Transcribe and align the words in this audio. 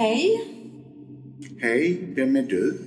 Hej, 0.00 0.40
Hej, 1.58 2.12
vem 2.16 2.36
är 2.36 2.42
du? 2.42 2.78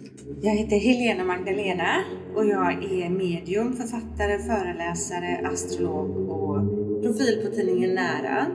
jag 0.42 0.52
heter 0.52 0.76
Helena 0.76 1.24
Magdalena 1.24 2.04
och 2.36 2.46
jag 2.46 2.84
är 2.84 3.10
medium, 3.10 3.76
författare, 3.76 4.40
föreläsare, 4.40 5.48
astrolog 5.48 6.30
och 6.30 6.62
profil 7.04 7.42
på 7.46 7.56
tidningen 7.56 7.96
Nära. 7.96 8.48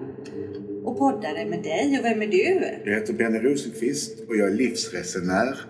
Och 0.85 0.99
poddare 0.99 1.47
med 1.47 1.63
dig. 1.63 1.99
Och 1.99 2.05
vem 2.05 2.23
är 2.23 2.27
du? 2.27 2.61
Jag 2.85 3.01
heter 3.01 3.13
Benny 3.13 3.39
Rosenqvist 3.39 4.21
och 4.29 4.37
jag 4.37 4.49
är 4.49 4.55
livsresenär. 4.55 5.61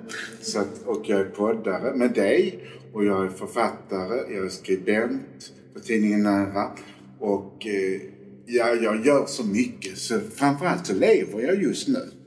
Så 0.40 0.58
att, 0.58 0.82
och 0.86 1.02
jag 1.04 1.20
är 1.20 1.24
poddare 1.24 1.96
med 1.96 2.12
dig. 2.12 2.58
Och 2.92 3.04
jag 3.04 3.24
är 3.24 3.30
författare, 3.30 4.34
jag 4.34 4.44
är 4.44 4.48
skribent 4.48 5.52
på 5.74 5.80
tidningen 5.80 6.22
Nära. 6.22 6.70
Och 7.18 7.66
eh, 7.66 8.00
ja, 8.46 8.74
jag 8.82 9.06
gör 9.06 9.26
så 9.26 9.46
mycket. 9.46 9.98
Så 9.98 10.20
framförallt 10.34 10.86
så 10.86 10.94
lever 10.94 11.40
jag 11.40 11.62
just 11.62 11.88
nu. 11.88 12.17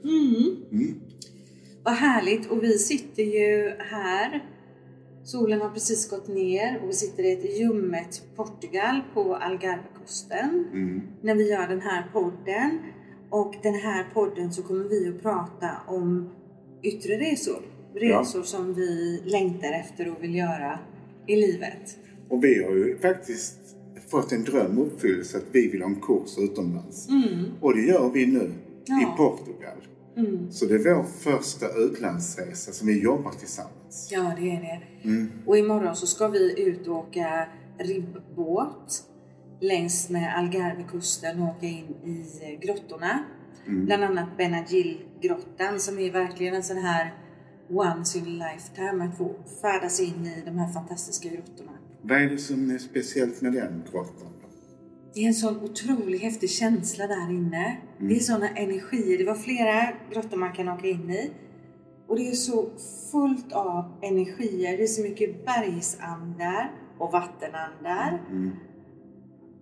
Vad 1.83 1.93
härligt. 1.93 2.51
Och 2.51 2.63
vi 2.63 2.77
sitter 2.77 3.23
ju 3.23 3.73
här. 3.79 4.45
Solen 5.23 5.61
har 5.61 5.69
precis 5.69 6.09
gått 6.09 6.27
ner 6.27 6.79
och 6.83 6.89
vi 6.89 6.93
sitter 6.93 7.23
i 7.23 7.31
ett 7.31 7.59
ljummet 7.59 8.21
Portugal 8.35 9.01
på 9.13 9.35
Algarvekusten. 9.35 10.65
När 11.21 11.35
vi 11.35 11.49
gör 11.49 11.67
den 11.67 11.81
här 11.81 12.03
podden. 12.13 12.79
Och 13.29 13.55
den 13.63 13.73
här 13.73 14.05
podden 14.13 14.53
så 14.53 14.63
kommer 14.63 14.83
vi 14.83 15.09
att 15.09 15.21
prata 15.21 15.69
om 15.87 16.29
yttre 16.83 17.13
resor. 17.17 17.61
Resor 17.95 18.43
som 18.43 18.73
vi 18.73 19.21
längtar 19.25 19.71
efter 19.71 20.11
och 20.11 20.23
vill 20.23 20.35
göra 20.35 20.79
i 21.27 21.35
livet. 21.35 21.97
Och 22.29 22.43
vi 22.43 22.63
har 22.63 22.71
ju 22.71 22.97
faktiskt 22.97 23.57
fått 24.09 24.31
en 24.31 24.43
dröm 24.43 24.77
uppfylld 24.77 25.25
så 25.25 25.37
att 25.37 25.45
vi 25.51 25.67
vill 25.67 25.81
ha 25.81 25.89
en 25.89 26.01
kurs 26.01 26.37
utomlands. 26.37 27.07
Och 27.61 27.75
det 27.75 27.81
gör 27.81 28.09
vi 28.09 28.25
nu 28.25 28.51
Ja. 28.85 29.01
i 29.01 29.17
Portugal. 29.17 29.77
Så 30.49 30.65
det 30.65 30.75
är 30.75 30.95
vår 30.95 31.03
första 31.03 31.65
utlandsresa 31.77 32.71
som 32.71 32.87
vi 32.87 33.03
jobbar 33.03 33.31
tillsammans. 33.31 34.09
Ja, 34.11 34.33
det 34.37 34.51
är 34.51 34.61
det. 34.61 34.81
Och 35.45 35.57
imorgon 35.57 35.95
så 35.95 36.07
ska 36.07 36.27
vi 36.27 36.61
ut 36.61 36.87
och 36.87 36.95
åka 36.95 37.47
ribbåt 37.77 39.03
längs 39.59 40.09
med 40.09 40.37
Algarvekusten 40.37 41.41
och 41.41 41.49
åka 41.49 41.65
in 41.65 41.85
i 42.05 42.59
grottorna. 42.61 43.23
Bland 43.65 44.03
annat 44.03 44.37
Benagil-grottan 44.37 45.79
som 45.79 45.99
är 45.99 46.11
verkligen 46.11 46.55
en 46.55 46.63
sån 46.63 46.77
här 46.77 47.13
once 47.69 48.17
in 48.17 48.41
a 48.41 48.51
lifetime 48.53 49.05
att 49.05 49.17
få 49.17 49.35
färdas 49.61 49.99
in 49.99 50.25
i 50.25 50.41
de 50.45 50.57
här 50.57 50.73
fantastiska 50.73 51.29
grottorna. 51.29 51.71
Vad 52.01 52.21
är 52.21 52.29
det 52.29 52.37
som 52.37 52.71
är 52.71 52.77
speciellt 52.77 53.41
med 53.41 53.53
den 53.53 53.83
grottan? 53.91 54.27
Det 55.13 55.23
är 55.23 55.27
en 55.27 55.33
sån 55.33 55.63
otroligt 55.63 56.21
häftig 56.21 56.49
känsla 56.49 57.07
där 57.07 57.29
inne. 57.31 57.77
Det 57.99 58.15
är 58.15 58.19
såna 58.19 58.49
energier. 58.49 59.17
Det 59.17 59.25
var 59.25 59.35
flera 59.35 59.93
grottor 60.11 60.37
man 60.37 60.53
kan 60.53 60.69
åka 60.69 60.87
in 60.87 61.09
i. 61.09 61.31
Och 62.07 62.15
det 62.15 62.29
är 62.29 62.35
så 62.35 62.69
fullt 63.11 63.53
av 63.53 63.93
energier. 64.01 64.77
Det 64.77 64.83
är 64.83 64.87
så 64.87 65.01
mycket 65.01 65.45
bergsandar 65.45 66.71
och 66.97 67.11
vattenandar. 67.11 68.21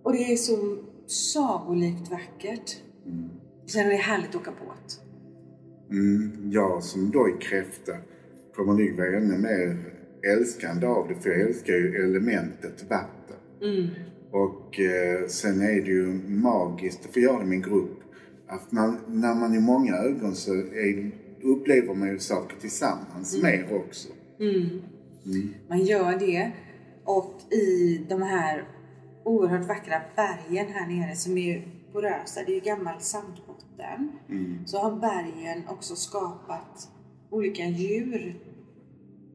Och 0.02 0.12
det 0.12 0.32
är 0.32 0.36
så 0.36 0.78
sagolikt 1.06 2.10
vackert. 2.10 2.76
Sen 3.66 3.86
är 3.86 3.90
det 3.90 3.96
härligt 3.96 4.28
att 4.28 4.36
åka 4.36 4.50
båt. 4.50 5.00
Mm, 5.90 6.50
jag 6.52 6.82
som 6.82 7.10
då 7.10 7.26
är 7.26 7.40
kräfta 7.40 7.92
kommer 8.54 8.72
nog 8.72 8.96
vara 8.96 9.16
ännu 9.16 9.38
mer 9.38 9.76
älskande 10.32 10.86
av 10.86 11.08
det 11.08 11.14
för 11.14 11.30
jag 11.30 11.40
älskar 11.40 11.72
ju 11.72 12.04
elementet 12.04 12.90
vatten. 12.90 13.36
Och 14.32 14.80
eh, 14.80 15.26
sen 15.28 15.62
är 15.62 15.80
det 15.80 15.90
ju 15.90 16.06
magiskt 16.28 17.16
göra 17.16 17.38
det 17.38 17.44
med 17.44 17.56
en 17.56 17.62
grupp. 17.62 18.00
Att 18.46 18.72
man, 18.72 18.98
när 19.06 19.34
man 19.34 19.56
är 19.56 19.60
många 19.60 19.94
ögon 19.94 20.34
så 20.34 20.52
är, 20.54 21.10
upplever 21.42 21.94
man 21.94 22.08
ju 22.08 22.18
saker 22.18 22.56
tillsammans 22.60 23.42
mer 23.42 23.76
också. 23.76 24.08
Man 25.68 25.84
gör 25.84 26.18
det. 26.18 26.52
Och 27.04 27.52
i 27.52 27.98
de 28.08 28.22
här 28.22 28.64
oerhört 29.24 29.68
vackra 29.68 30.00
bergen 30.16 30.66
här 30.72 30.88
nere 30.88 31.16
som 31.16 31.38
är 31.38 31.66
porösa, 31.92 32.40
det 32.46 32.52
är 32.52 32.54
ju 32.54 32.60
gammal 32.60 33.00
sandbotten. 33.00 34.12
Så 34.66 34.78
har 34.78 34.96
bergen 34.96 35.62
också 35.68 35.94
skapat 35.96 36.88
olika 37.30 37.66
djur 37.66 38.40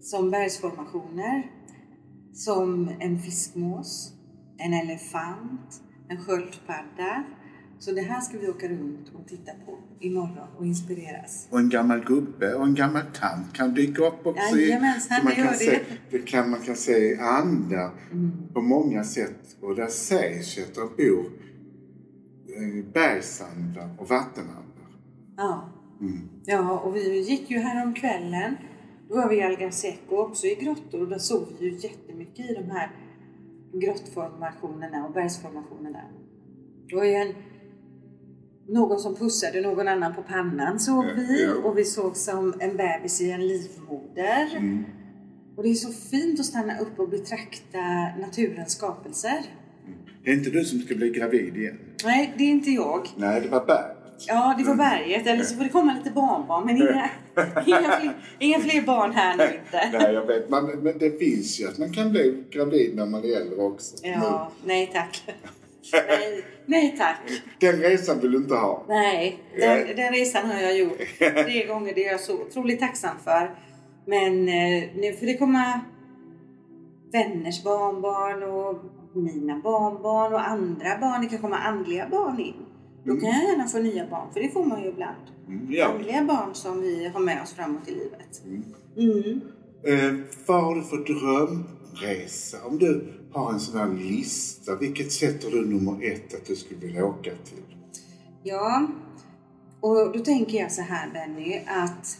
som 0.01 0.31
bergsformationer. 0.31 1.51
Som 2.33 2.91
en 2.99 3.19
fiskmås, 3.19 4.14
en 4.57 4.73
elefant, 4.73 5.81
en 6.09 6.17
sköldpadda. 6.17 7.23
Så 7.79 7.91
det 7.91 8.01
här 8.01 8.21
ska 8.21 8.37
vi 8.37 8.47
åka 8.49 8.67
runt 8.67 9.11
och 9.15 9.27
titta 9.27 9.51
på 9.65 9.77
imorgon 9.99 10.47
och 10.57 10.65
inspireras. 10.65 11.47
Och 11.51 11.59
en 11.59 11.69
gammal 11.69 12.05
gubbe 12.05 12.53
och 12.53 12.65
en 12.65 12.75
gammal 12.75 13.01
tant 13.13 13.53
kan 13.53 13.73
dyka 13.73 14.07
upp 14.07 14.25
också. 14.25 14.57
i- 14.57 14.69
Jajamensan, 14.69 15.17
man 15.23 15.33
kan 15.33 15.47
det. 15.47 15.53
se, 15.53 15.79
det 16.11 16.19
kan, 16.19 16.49
man 16.49 16.59
kan 16.61 16.75
se 16.75 17.17
andar 17.17 17.89
på 18.53 18.61
många 18.61 19.03
sätt. 19.03 19.57
Och 19.61 19.75
där 19.75 19.87
sägs 19.87 20.57
ju 20.57 20.61
att 20.61 20.75
det 20.75 20.81
bor 21.03 21.25
eh, 22.57 22.85
bergsandar 22.93 23.89
och 23.97 24.09
vattenandar. 24.09 24.61
Ja. 25.37 25.69
Ja, 26.45 26.79
och 26.79 26.95
vi 26.95 27.19
gick 27.19 27.51
ju 27.51 27.57
här 27.59 27.85
om 27.85 27.93
kvällen. 27.93 28.55
Då 29.09 29.15
var 29.15 29.29
vi 29.29 29.35
i 29.37 29.41
Algarseco 29.43 30.15
också 30.17 30.47
i 30.47 30.55
grottor 30.55 31.01
och 31.01 31.07
där 31.09 31.17
såg 31.17 31.47
vi 31.59 31.65
ju 31.65 31.77
jättemycket 31.77 32.49
i 32.49 32.53
de 32.53 32.71
här 32.71 32.91
grottformationerna 33.73 35.05
och 35.05 35.13
bergsformationerna. 35.13 36.01
Det 36.89 36.95
var 36.95 37.05
ju 37.05 37.13
en, 37.13 37.33
någon 38.67 38.99
som 38.99 39.15
pussade 39.15 39.61
någon 39.61 39.87
annan 39.87 40.15
på 40.15 40.21
pannan 40.21 40.79
såg 40.79 41.05
vi 41.05 41.47
och 41.63 41.77
vi 41.77 41.83
såg 41.83 42.15
som 42.15 42.53
en 42.59 42.77
bebis 42.77 43.21
i 43.21 43.31
en 43.31 43.47
livmoder. 43.47 44.47
Och 45.55 45.63
det 45.63 45.69
är 45.69 45.73
så 45.73 45.91
fint 45.91 46.39
att 46.39 46.45
stanna 46.45 46.79
upp 46.79 46.99
och 46.99 47.09
betrakta 47.09 47.81
naturens 48.19 48.71
skapelser. 48.71 49.45
Det 50.23 50.31
är 50.31 50.33
inte 50.33 50.49
du 50.49 50.65
som 50.65 50.79
ska 50.79 50.95
bli 50.95 51.09
gravid 51.09 51.57
igen? 51.57 51.77
Nej, 52.03 52.33
det 52.37 52.43
är 52.43 52.49
inte 52.51 52.71
jag. 52.71 53.07
Nej, 53.17 53.41
det 53.41 53.49
var 53.49 53.65
berget. 53.65 53.94
Ja, 54.27 54.55
det 54.57 54.63
var 54.63 54.75
berget. 54.75 55.27
Eller 55.27 55.43
så 55.43 55.55
får 55.55 55.63
det 55.63 55.69
komma 55.69 55.93
lite 55.93 56.11
barnbarn. 56.11 56.65
Men 56.65 56.77
inga, 56.77 57.09
inga, 57.65 57.97
fler, 57.99 58.13
inga 58.39 58.59
fler 58.59 58.81
barn 58.81 59.11
här 59.11 59.37
nu 59.37 59.43
inte. 59.43 59.89
Nej, 59.99 60.13
jag 60.13 60.25
vet. 60.25 60.49
Man, 60.49 60.65
men 60.65 60.97
det 60.97 61.19
finns 61.19 61.59
ju 61.59 61.67
att 61.67 61.77
man 61.77 61.93
kan 61.93 62.11
bli 62.11 62.43
gravid 62.51 62.95
när 62.95 63.05
man 63.05 63.23
är 63.23 63.41
äldre 63.41 63.61
också. 63.61 63.95
Ja, 64.01 64.51
nej 64.63 64.89
tack. 64.93 65.23
Nej, 65.91 66.43
nej 66.65 66.95
tack. 66.97 67.21
Den 67.59 67.79
resan 67.79 68.19
vill 68.19 68.31
du 68.31 68.37
inte 68.37 68.55
ha. 68.55 68.85
Nej, 68.87 69.39
den, 69.59 69.95
den 69.95 70.13
resan 70.13 70.51
har 70.51 70.61
jag 70.61 70.77
gjort 70.77 70.97
tre 71.19 71.65
gånger. 71.65 71.93
Det 71.95 72.05
är 72.07 72.11
jag 72.11 72.19
så 72.19 72.33
otroligt 72.33 72.79
tacksam 72.79 73.17
för. 73.23 73.55
Men 74.05 74.49
eh, 74.49 74.83
nu 74.95 75.13
får 75.19 75.25
det 75.25 75.37
komma 75.37 75.81
vänners 77.11 77.63
barnbarn 77.63 78.43
och 78.43 78.83
mina 79.13 79.59
barnbarn 79.59 80.33
och 80.33 80.47
andra 80.47 80.97
barn. 80.97 81.21
Det 81.21 81.27
kan 81.27 81.39
komma 81.39 81.57
andliga 81.57 82.07
barn 82.11 82.39
in. 82.39 82.65
Då 83.05 83.15
kan 83.15 83.29
jag 83.29 83.43
gärna 83.43 83.67
få 83.67 83.79
nya 83.79 84.07
barn, 84.07 84.33
för 84.33 84.39
det 84.39 84.49
får 84.49 84.65
man 84.65 84.81
ju 84.83 84.89
ibland. 84.89 85.25
Mm, 85.47 85.67
ja. 85.69 85.85
Andliga 85.85 86.23
barn 86.23 86.49
som 86.55 86.81
vi 86.81 87.07
har 87.07 87.19
med 87.19 87.41
oss 87.41 87.53
framåt 87.53 87.87
i 87.87 87.91
livet. 87.91 88.41
Mm. 88.97 89.41
Eh, 89.83 90.25
vad 90.45 90.63
har 90.63 90.75
du 90.75 90.81
för 90.81 90.97
drömresa? 90.97 92.57
Om 92.65 92.77
du 92.77 93.13
har 93.31 93.53
en 93.53 93.59
sån 93.59 93.79
här 93.79 94.09
lista, 94.09 94.75
vilket 94.75 95.11
sätter 95.11 95.51
du 95.51 95.65
nummer 95.65 96.11
ett 96.11 96.33
att 96.33 96.45
du 96.45 96.55
skulle 96.55 96.79
vilja 96.79 97.05
åka 97.05 97.31
till? 97.31 97.63
Ja, 98.43 98.87
och 99.79 100.17
då 100.17 100.19
tänker 100.19 100.57
jag 100.57 100.71
så 100.71 100.81
här 100.81 101.11
Benny 101.13 101.61
att 101.67 102.17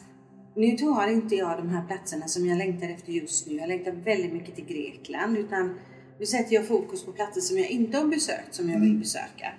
nu 0.55 0.77
tar 0.77 1.07
inte 1.07 1.35
jag 1.35 1.57
de 1.57 1.69
här 1.69 1.87
platserna 1.87 2.27
som 2.27 2.45
jag 2.45 2.57
längtar 2.57 2.89
efter 2.89 3.11
just 3.11 3.47
nu. 3.47 3.55
Jag 3.55 3.67
längtar 3.67 3.91
väldigt 3.91 4.33
mycket 4.33 4.55
till 4.55 4.65
Grekland 4.65 5.37
utan 5.37 5.75
nu 6.19 6.25
sätter 6.25 6.55
jag 6.55 6.67
fokus 6.67 7.05
på 7.05 7.11
platser 7.11 7.41
som 7.41 7.57
jag 7.57 7.69
inte 7.69 7.97
har 7.97 8.05
besökt 8.05 8.55
som 8.55 8.69
jag 8.69 8.79
vill 8.79 8.97
besöka. 8.97 9.53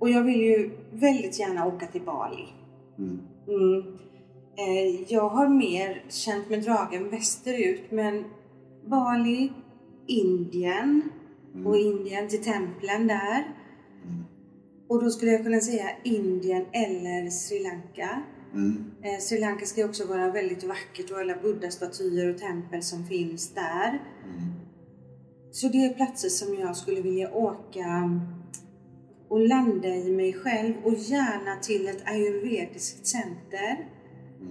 Och 0.00 0.10
jag 0.10 0.22
vill 0.22 0.40
ju 0.40 0.70
väldigt 0.92 1.38
gärna 1.38 1.66
åka 1.66 1.86
till 1.86 2.02
Bali. 2.02 2.48
Mm. 3.48 3.82
Eh, 4.56 5.12
jag 5.12 5.28
har 5.28 5.48
mer 5.48 6.04
känt 6.08 6.50
mig 6.50 6.60
dragen 6.60 7.10
västerut 7.10 7.90
men 7.90 8.24
Bali, 8.86 9.52
Indien 10.06 11.02
och 11.64 11.76
Indien 11.76 12.28
till 12.28 12.44
templen 12.44 13.06
där. 13.06 13.56
Och 14.88 15.04
då 15.04 15.10
skulle 15.10 15.30
jag 15.30 15.42
kunna 15.44 15.60
säga 15.60 15.90
Indien 16.04 16.64
eller 16.72 17.30
Sri 17.30 17.62
Lanka. 17.62 18.22
Eh, 19.02 19.20
Sri 19.20 19.40
Lanka 19.40 19.66
ska 19.66 19.84
också 19.84 20.06
vara 20.06 20.30
väldigt 20.30 20.64
vackert 20.64 21.10
och 21.10 21.18
alla 21.18 21.34
buddha-statyer 21.42 22.34
och 22.34 22.38
tempel 22.38 22.82
som 22.82 23.04
finns 23.04 23.54
där. 23.54 24.02
Så 25.52 25.68
det 25.68 25.84
är 25.84 25.94
platser 25.94 26.28
som 26.28 26.54
jag 26.54 26.76
skulle 26.76 27.00
vilja 27.00 27.34
åka 27.34 28.20
och 29.30 29.40
landa 29.40 29.88
i 29.88 30.12
mig 30.12 30.32
själv 30.32 30.74
och 30.84 30.94
gärna 30.94 31.56
till 31.62 31.88
ett 31.88 32.02
ayurvediskt 32.06 33.06
center. 33.06 33.88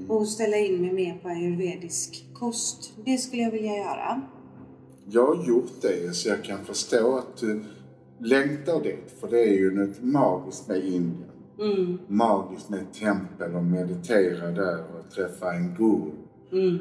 Och 0.07 0.27
ställa 0.27 0.57
in 0.57 0.81
mig 0.81 0.91
mer 0.91 1.17
på 1.17 1.29
ayurvedisk 1.29 2.25
kost. 2.33 2.93
Det 3.05 3.17
skulle 3.17 3.41
jag 3.41 3.51
vilja 3.51 3.77
göra. 3.77 4.21
Jag 5.05 5.35
har 5.35 5.47
gjort 5.47 5.81
det 5.81 6.15
så 6.15 6.29
jag 6.29 6.43
kan 6.43 6.65
förstå 6.65 7.17
att 7.17 7.37
du 7.37 7.63
längtar 8.19 8.83
dit. 8.83 9.15
För 9.19 9.27
det 9.27 9.39
är 9.39 9.53
ju 9.53 9.71
något 9.71 10.01
magiskt 10.01 10.67
med 10.67 10.85
Indien. 10.85 11.29
Mm. 11.59 11.97
Magiskt 12.07 12.69
med 12.69 12.93
tempel 12.93 13.55
och 13.55 13.63
meditera 13.63 14.51
där 14.51 14.79
och 14.79 15.11
träffa 15.15 15.53
en 15.53 15.75
guru. 15.75 16.11
Mm. 16.51 16.77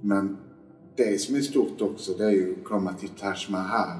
Men 0.00 0.36
det 0.96 1.20
som 1.20 1.36
är 1.36 1.40
stort 1.40 1.80
också 1.80 2.12
det 2.12 2.24
är 2.24 2.30
ju 2.30 2.56
att 2.58 2.64
komma 2.64 2.92
till 2.92 3.08
Taj 3.08 3.46
Mahal 3.48 3.98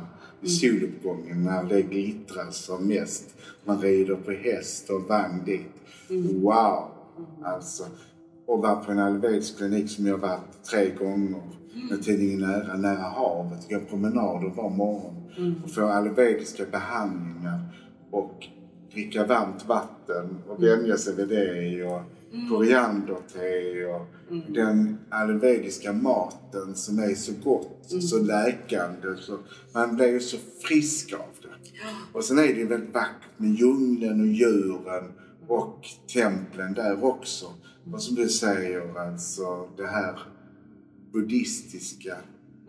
soluppgången 0.49 1.44
när 1.44 1.65
det 1.65 1.83
glittrar 1.83 2.50
som 2.50 2.89
mest. 2.89 3.35
Man 3.65 3.81
rider 3.81 4.15
på 4.15 4.31
häst 4.31 4.91
och 4.91 5.03
vagn 5.03 5.44
dit. 5.44 5.73
Mm. 6.11 6.43
Wow! 6.43 6.89
Alltså. 7.44 7.85
Och 8.47 8.59
vara 8.59 8.77
på 8.77 8.93
en 8.93 9.43
klinik 9.59 9.91
som 9.91 10.06
jag 10.06 10.19
varit 10.19 10.65
tre 10.71 10.91
gånger 10.91 11.43
med 11.91 12.03
tidningen 12.03 12.41
Nära, 12.41 12.77
nära 12.77 13.03
havet. 13.03 13.69
Gå 13.71 13.81
promenader 13.81 14.49
var 14.56 14.71
morgon 14.71 15.15
och 15.65 15.71
få 15.71 15.89
ayurvediska 15.89 16.65
behandlingar 16.71 17.61
och 18.11 18.47
dricka 18.93 19.27
varmt 19.27 19.67
vatten 19.67 20.38
och 20.49 20.62
vänja 20.62 20.97
sig 20.97 21.15
vid 21.17 21.29
det. 21.29 21.85
Och 21.85 22.00
mm. 22.33 22.49
korianderte 22.49 23.87
och 23.87 24.06
mm. 24.32 24.52
den 24.52 24.99
ayurvediska 25.11 25.93
maten 25.93 26.75
som 26.75 26.99
är 26.99 27.14
så 27.14 27.32
gott, 27.44 27.90
mm. 27.90 28.02
så 28.02 28.23
läkande. 28.23 29.17
Så 29.17 29.38
man 29.75 29.96
blir 29.96 30.08
ju 30.08 30.20
så 30.20 30.37
frisk 30.61 31.12
av 31.12 31.20
det. 31.43 31.49
Och 32.12 32.25
sen 32.25 32.38
är 32.38 32.43
det 32.43 32.52
ju 32.52 32.67
väldigt 32.67 32.94
vackert 32.94 33.38
med 33.38 33.50
djungeln 33.50 34.20
och 34.20 34.26
djuren 34.26 35.12
och 35.49 35.87
templen 36.12 36.75
där 36.75 37.05
också. 37.05 37.46
Och 37.93 38.02
som 38.02 38.14
du 38.14 38.29
säger, 38.29 38.99
alltså 38.99 39.69
det 39.76 39.87
här 39.87 40.19
buddhistiska 41.12 42.17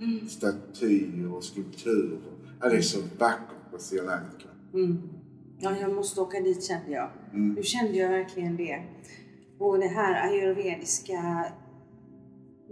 mm. 0.01 0.29
statyer 0.29 1.33
och 1.33 1.43
skulpturer. 1.43 2.19
Ja, 2.61 2.69
det 2.69 2.77
är 2.77 2.81
så 2.81 2.99
vackert 3.19 3.71
på 3.71 3.79
Sri 3.79 3.97
Lanka. 3.97 4.47
Mm. 4.73 5.01
Ja, 5.59 5.77
jag 5.81 5.93
måste 5.93 6.21
åka 6.21 6.39
dit 6.39 6.63
kände 6.63 6.91
jag. 6.91 7.09
Mm. 7.33 7.53
Nu 7.53 7.63
kände 7.63 7.97
jag 7.97 8.09
verkligen 8.09 8.57
det. 8.57 8.83
Och 9.63 9.79
det 9.79 9.87
här 9.87 10.29
ayurvediska 10.29 11.45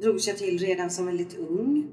drogs 0.01 0.27
jag 0.27 0.37
till 0.37 0.57
redan 0.57 0.89
som 0.89 1.05
väldigt 1.05 1.37
ung. 1.37 1.87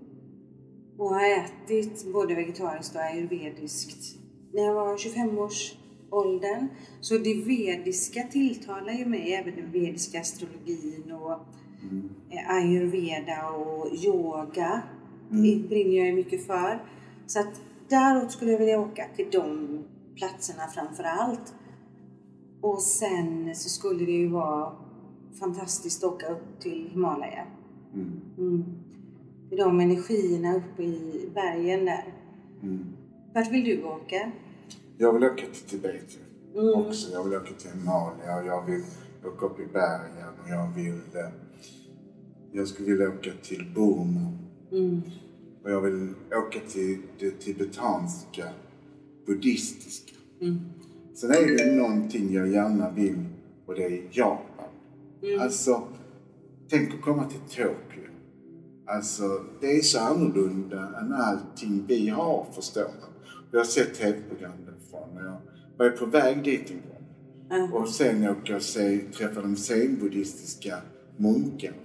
Och 0.99 1.09
har 1.09 1.25
ätit 1.25 2.13
både 2.13 2.35
vegetariskt 2.35 2.95
och 2.95 3.03
ayurvediskt 3.03 4.19
när 4.53 4.63
jag 4.63 4.75
var 4.75 4.97
25 4.97 5.39
års 5.39 5.75
åldern. 6.11 6.69
Så 7.01 7.19
det 7.19 7.35
vediska 7.35 8.23
tilltalar 8.23 8.93
ju 8.93 9.07
mig, 9.07 9.35
även 9.35 9.57
den 9.57 9.73
vediska 9.73 10.21
astrologin 10.21 11.13
och 11.13 11.39
mm. 11.83 12.11
ayurveda 12.49 13.49
och 13.49 13.95
yoga. 13.95 14.83
Mm. 15.31 15.43
Det 15.43 15.69
brinner 15.69 16.07
jag 16.07 16.15
mycket 16.15 16.47
för. 16.47 16.85
Så 17.27 17.41
att 17.41 17.61
däråt 17.89 18.33
skulle 18.33 18.51
jag 18.53 18.59
vilja 18.59 18.81
åka 18.81 19.05
till 19.17 19.29
de 19.33 19.69
platserna 20.17 20.67
framför 20.75 21.05
allt. 21.05 21.55
Och 22.61 22.83
sen 22.83 23.55
så 23.55 23.69
skulle 23.69 24.05
det 24.05 24.13
ju 24.13 24.29
vara 24.29 24.88
fantastiskt 25.35 26.05
att 26.05 26.13
åka 26.13 26.27
upp 26.27 26.61
till 26.61 26.89
Himalaya. 26.91 27.47
Mm. 27.95 28.21
Mm. 28.39 28.65
De 29.51 29.81
energierna 29.81 30.57
uppe 30.57 30.83
i 30.83 31.31
bergen 31.35 31.85
där. 31.85 32.15
Mm. 32.63 32.87
Vart 33.35 33.53
vill 33.53 33.65
du 33.65 33.85
åka? 33.85 34.33
Jag 34.99 35.13
vill 35.13 35.25
åka 35.25 35.43
till 35.53 35.63
Tibet 35.67 36.19
mm. 36.55 36.75
också. 36.75 37.13
Jag 37.13 37.25
vill 37.25 37.35
åka 37.35 37.55
till 37.55 37.71
Himalaya 37.71 38.41
och 38.41 38.47
jag 38.47 38.67
vill 38.67 38.83
åka 39.25 39.47
upp 39.47 39.61
i 39.61 39.67
bergen 39.67 40.29
och 40.45 40.51
jag 40.51 40.75
vill... 40.75 41.01
Eh, 41.15 41.31
jag 42.53 42.69
skulle 42.69 42.91
vilja 42.91 43.09
åka 43.09 43.31
till 43.43 43.73
Burma. 43.75 44.33
Mm. 44.73 45.03
Och 45.63 45.71
jag 45.71 45.81
vill 45.81 46.15
åka 46.47 46.61
till 46.69 46.99
det 47.19 47.31
tibetanska 47.31 48.45
buddhistiska. 49.27 50.15
Mm. 50.41 50.59
Sen 51.15 51.31
är 51.31 51.57
det 51.57 51.77
någonting 51.77 52.33
jag 52.33 52.49
gärna 52.49 52.91
vill 52.91 53.25
och 53.67 53.75
det 53.75 53.85
är 53.85 54.03
Japan. 54.11 54.68
Mm. 55.23 55.41
Alltså, 55.41 55.89
tänk 56.71 56.95
att 56.95 57.01
komma 57.01 57.25
till 57.25 57.41
Tokyo. 57.41 58.09
Alltså, 58.87 59.45
det 59.61 59.67
är 59.67 59.83
så 59.83 59.99
annorlunda 59.99 60.99
än 61.01 61.13
allting 61.13 61.85
vi 61.89 62.09
har, 62.09 62.47
förstår 62.53 62.83
man. 62.83 63.11
Jag 63.51 63.59
har 63.59 63.65
sett 63.65 63.95
tv-program 63.95 64.53
därifrån 64.67 65.17
och 65.17 65.25
jag 65.25 65.41
var 65.79 65.97
på 65.97 66.07
väg 66.07 66.45
dit 66.45 66.71
en 66.71 66.77
gång. 66.77 66.99
Mm. 67.51 67.73
Och 67.73 67.89
sen 67.89 68.29
åka 68.29 68.57
och 68.57 68.63
se, 68.63 68.99
träffa 68.99 69.43
de 69.43 69.57
zen-buddhistiska 69.57 70.77
munkarna. 71.17 71.77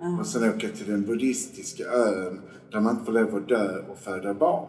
Mm. 0.00 0.18
Och 0.18 0.26
sen 0.26 0.48
åka 0.48 0.68
till 0.68 0.86
den 0.86 1.02
buddhistiska 1.02 1.84
ön 1.84 2.40
där 2.70 2.80
man 2.80 2.92
inte 2.92 3.04
får 3.04 3.12
lov 3.12 3.34
att 3.36 3.48
dö 3.48 3.78
och 3.90 3.98
föda 3.98 4.34
barn. 4.34 4.68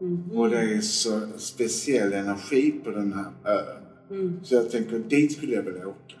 Mm. 0.00 0.30
Och 0.38 0.50
det 0.50 0.58
är 0.58 0.80
så 0.80 1.20
speciell 1.36 2.12
energi 2.12 2.80
på 2.84 2.90
den 2.90 3.12
här 3.12 3.32
ön. 3.44 3.82
Mm. 4.10 4.40
Så 4.44 4.54
jag 4.54 4.70
tänker, 4.70 4.98
dit 4.98 5.32
skulle 5.32 5.54
jag 5.54 5.62
vilja 5.62 5.88
åka. 5.88 6.16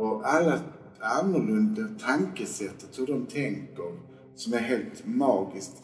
Och 0.00 0.28
alla 0.28 0.60
annorlunda 0.98 1.88
tankesättet, 2.00 2.98
hur 2.98 3.06
de 3.06 3.26
tänker, 3.26 3.98
som 4.34 4.52
är 4.52 4.58
helt 4.58 5.06
magiskt. 5.06 5.82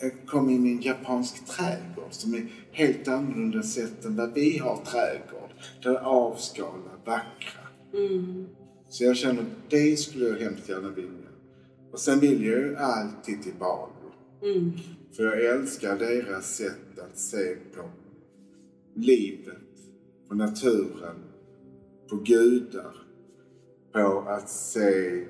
Jag 0.00 0.12
kom 0.26 0.50
in 0.50 0.66
i 0.66 0.70
en 0.70 0.80
japansk 0.80 1.46
trädgård 1.46 2.12
som 2.12 2.34
är 2.34 2.46
helt 2.72 3.08
annorlunda 3.08 3.62
sätt 3.62 4.04
än 4.04 4.16
vad 4.16 4.32
vi 4.32 4.58
har 4.58 4.76
trädgård. 4.76 5.50
Den 5.82 5.96
är 5.96 6.00
avskalad, 6.00 7.00
vackra. 7.04 7.60
Mm. 7.94 8.46
Så 8.88 9.04
jag 9.04 9.16
känner, 9.16 9.44
det 9.68 9.96
skulle 9.96 10.28
jag 10.28 10.36
hemskt 10.36 10.68
gärna 10.68 10.88
vilja. 10.88 11.30
Och 11.92 12.00
sen 12.00 12.20
vill 12.20 12.44
jag 12.44 12.58
ju 12.58 12.76
alltid 12.76 13.42
till 13.42 13.54
Bali. 13.58 13.92
Mm. 14.42 14.72
För 15.16 15.22
jag 15.22 15.44
älskar 15.44 15.98
deras 15.98 16.56
sätt 16.56 16.98
att 16.98 17.18
se 17.18 17.56
på 17.74 17.90
livet, 18.94 19.56
på 20.28 20.34
naturen, 20.34 21.16
på 22.10 22.16
gudar, 22.16 23.05
på 23.96 24.24
att 24.28 24.48
se 24.48 25.24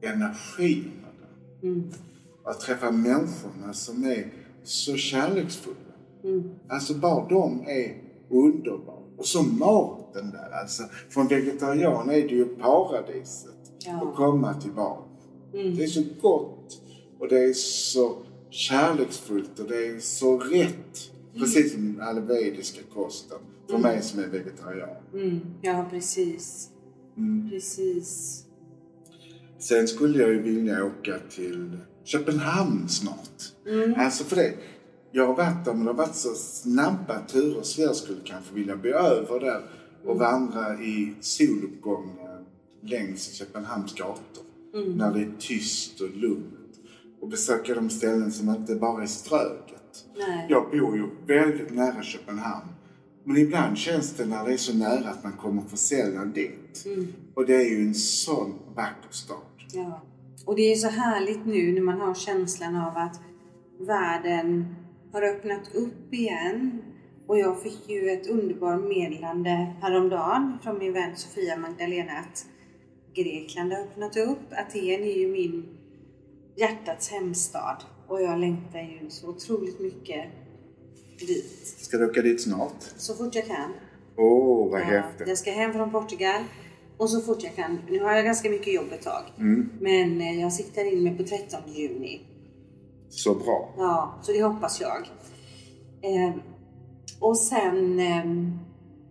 energierna 0.00 1.08
där. 1.20 1.68
Mm. 1.68 1.90
Att 2.44 2.60
träffa 2.60 2.90
människorna 2.90 3.72
som 3.72 4.04
är 4.04 4.32
så 4.62 4.96
kärleksfulla. 4.96 5.76
Mm. 6.24 6.50
Alltså 6.68 6.94
bara 6.94 7.28
de 7.28 7.60
är 7.66 8.02
underbara. 8.30 8.98
Och 9.16 9.26
så 9.26 9.42
maten 9.42 10.30
där 10.30 10.50
alltså. 10.62 10.82
För 11.08 11.20
en 11.20 11.28
vegetarian 11.28 12.10
är 12.10 12.22
det 12.22 12.34
ju 12.34 12.44
paradiset 12.44 13.72
ja. 13.86 14.08
att 14.08 14.16
komma 14.16 14.54
till 14.54 14.72
mat. 14.72 15.08
Mm. 15.54 15.76
Det 15.76 15.84
är 15.84 15.88
så 15.88 16.02
gott 16.20 16.80
och 17.18 17.28
det 17.28 17.44
är 17.44 17.52
så 17.52 18.16
kärleksfullt 18.50 19.58
och 19.58 19.68
det 19.68 19.86
är 19.86 20.00
så 20.00 20.38
rätt. 20.38 21.10
Mm. 21.30 21.40
Precis 21.40 21.72
som 21.72 21.92
den 21.92 22.08
ayurvediska 22.08 22.80
kosten. 22.94 23.38
För 23.66 23.74
mm. 23.74 23.82
mig 23.82 24.02
som 24.02 24.20
är 24.20 24.26
vegetarian. 24.26 24.96
Mm. 25.14 25.40
Ja, 25.62 25.86
precis. 25.90 26.70
Mm. 27.18 27.50
Precis. 27.50 28.44
Sen 29.58 29.88
skulle 29.88 30.18
jag 30.18 30.30
ju 30.30 30.42
vilja 30.42 30.84
åka 30.84 31.18
till 31.30 31.78
Köpenhamn 32.04 32.88
snart. 32.88 33.42
Mm. 33.66 33.94
Alltså 33.96 34.24
för 34.24 34.36
det. 34.36 34.54
Jag 35.12 35.26
har 35.26 35.34
varit 35.34 35.64
där 35.64 35.74
men 35.74 35.84
det 35.84 35.90
har 35.90 35.96
varit 35.96 36.14
så 36.14 36.34
snabba 36.34 37.20
turer 37.28 37.62
så 37.62 37.80
jag 37.80 37.96
skulle 37.96 38.20
kanske 38.24 38.54
vilja 38.54 38.76
bli 38.76 38.90
över 38.90 39.40
där 39.40 39.62
och 40.04 40.16
mm. 40.16 40.18
vandra 40.18 40.82
i 40.82 41.14
soluppgången 41.20 42.44
längs 42.82 43.32
Köpenhamns 43.32 43.94
gator. 43.94 44.44
Mm. 44.74 44.92
När 44.92 45.12
det 45.12 45.20
är 45.20 45.32
tyst 45.38 46.00
och 46.00 46.16
lugnt. 46.16 46.54
Och 47.20 47.28
besöka 47.28 47.74
de 47.74 47.90
ställen 47.90 48.32
som 48.32 48.48
inte 48.50 48.74
bara 48.74 49.02
är 49.02 49.06
ströget. 49.06 50.04
Nej. 50.16 50.46
Jag 50.48 50.70
bor 50.70 50.96
ju 50.96 51.08
väldigt 51.26 51.74
nära 51.74 52.02
Köpenhamn. 52.02 52.68
Men 53.28 53.36
ibland 53.36 53.78
känns 53.78 54.12
det 54.16 54.26
när 54.26 54.44
det 54.44 54.52
är 54.52 54.56
så 54.56 54.76
nära 54.76 55.10
att 55.10 55.24
man 55.24 55.32
kommer 55.32 55.62
för 55.62 55.76
sällan 55.76 56.32
dit. 56.32 56.84
Mm. 56.86 57.12
Och 57.34 57.46
det 57.46 57.54
är 57.54 57.70
ju 57.70 57.86
en 57.86 57.94
sån 57.94 58.58
vacker 58.74 59.10
stad. 59.10 59.38
Ja. 59.72 60.02
Och 60.44 60.56
det 60.56 60.72
är 60.72 60.76
så 60.76 60.88
härligt 60.88 61.46
nu 61.46 61.72
när 61.72 61.80
man 61.80 62.00
har 62.00 62.14
känslan 62.14 62.76
av 62.76 62.96
att 62.96 63.20
världen 63.78 64.74
har 65.12 65.22
öppnat 65.22 65.74
upp 65.74 66.14
igen. 66.14 66.82
Och 67.26 67.38
jag 67.38 67.62
fick 67.62 67.88
ju 67.88 68.10
ett 68.10 68.26
underbart 68.26 68.84
meddelande 68.84 69.74
häromdagen 69.80 70.58
från 70.62 70.78
min 70.78 70.92
vän 70.92 71.16
Sofia 71.16 71.56
Magdalena 71.56 72.12
att 72.12 72.46
Grekland 73.14 73.72
har 73.72 73.80
öppnat 73.80 74.16
upp. 74.16 74.52
Aten 74.52 75.02
är 75.04 75.18
ju 75.18 75.28
min 75.28 75.66
hjärtats 76.56 77.10
hemstad 77.10 77.76
och 78.06 78.22
jag 78.22 78.38
längtar 78.38 78.78
ju 78.78 79.10
så 79.10 79.28
otroligt 79.28 79.80
mycket 79.80 80.24
dit. 81.26 81.74
Ska 81.78 81.98
du 81.98 82.06
åka 82.06 82.22
dit 82.22 82.42
snart? 82.42 82.82
Så 82.96 83.14
fort 83.14 83.34
jag 83.34 83.46
kan. 83.46 83.72
Åh, 84.16 84.66
oh, 84.66 84.70
vad 84.70 84.80
ja, 84.80 84.84
häftigt. 84.84 85.28
Jag 85.28 85.38
ska 85.38 85.50
hem 85.50 85.72
från 85.72 85.90
Portugal 85.90 86.42
och 86.96 87.10
så 87.10 87.20
fort 87.20 87.42
jag 87.42 87.56
kan. 87.56 87.78
Nu 87.90 88.00
har 88.00 88.12
jag 88.12 88.24
ganska 88.24 88.50
mycket 88.50 88.74
jobb 88.74 88.92
ett 88.92 89.02
tag. 89.02 89.22
Mm. 89.38 89.70
Men 89.80 90.20
eh, 90.20 90.40
jag 90.40 90.52
siktar 90.52 90.92
in 90.92 91.02
mig 91.02 91.16
på 91.16 91.22
13 91.22 91.60
juni. 91.66 92.20
Så 93.08 93.34
bra. 93.34 93.74
Ja, 93.76 94.18
så 94.22 94.32
det 94.32 94.42
hoppas 94.42 94.80
jag. 94.80 95.10
Eh, 96.02 96.34
och 97.20 97.38
sen 97.38 98.00
eh, 98.00 98.24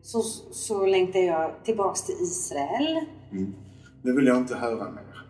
så, 0.01 0.21
så 0.51 0.85
längtar 0.85 1.19
jag 1.19 1.63
tillbaks 1.63 2.03
till 2.03 2.15
Israel. 2.21 3.05
Mm. 3.31 3.53
Nu 4.01 4.13
vill 4.13 4.27
jag 4.27 4.37
inte 4.37 4.55
höra 4.55 4.91
mer. 4.91 5.25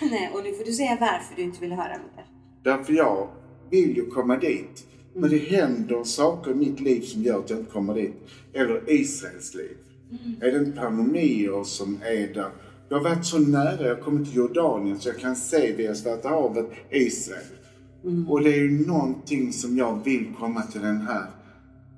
Nej, 0.10 0.30
och 0.34 0.44
nu 0.44 0.52
får 0.52 0.64
du 0.64 0.72
säga 0.72 0.96
varför 1.00 1.36
du 1.36 1.42
inte 1.42 1.60
vill 1.60 1.72
höra 1.72 1.98
mer. 1.98 2.26
Därför 2.64 2.92
jag 2.92 3.28
vill 3.70 3.96
ju 3.96 4.10
komma 4.10 4.36
dit 4.36 4.86
Men 5.14 5.30
det 5.30 5.38
händer 5.38 6.04
saker 6.04 6.50
i 6.50 6.54
mitt 6.54 6.80
liv 6.80 7.00
som 7.00 7.22
gör 7.22 7.38
att 7.38 7.50
jag 7.50 7.58
inte 7.58 7.70
kommer 7.70 7.94
dit. 7.94 8.14
Eller 8.52 8.90
Israels 8.90 9.54
liv. 9.54 9.76
Är 10.40 10.52
det 10.52 10.58
inte 10.58 10.80
pandemier 10.80 11.64
som 11.64 11.98
är 12.02 12.34
där? 12.34 12.50
Jag 12.88 12.96
har 12.96 13.04
varit 13.04 13.26
så 13.26 13.38
nära, 13.38 13.86
jag 13.86 13.94
har 13.94 14.02
kommit 14.02 14.28
till 14.28 14.36
Jordanien 14.36 15.00
så 15.00 15.08
jag 15.08 15.18
kan 15.18 15.36
se 15.36 15.72
via 15.76 15.94
Svarta 15.94 16.28
havet 16.28 16.66
Israel. 16.90 17.44
Och 18.28 18.40
det 18.40 18.50
är 18.50 18.56
ju 18.58 18.86
någonting 18.86 19.52
som 19.52 19.76
jag 19.76 20.04
vill 20.04 20.26
komma 20.38 20.62
till 20.62 20.80
den 20.80 21.00
här 21.00 21.26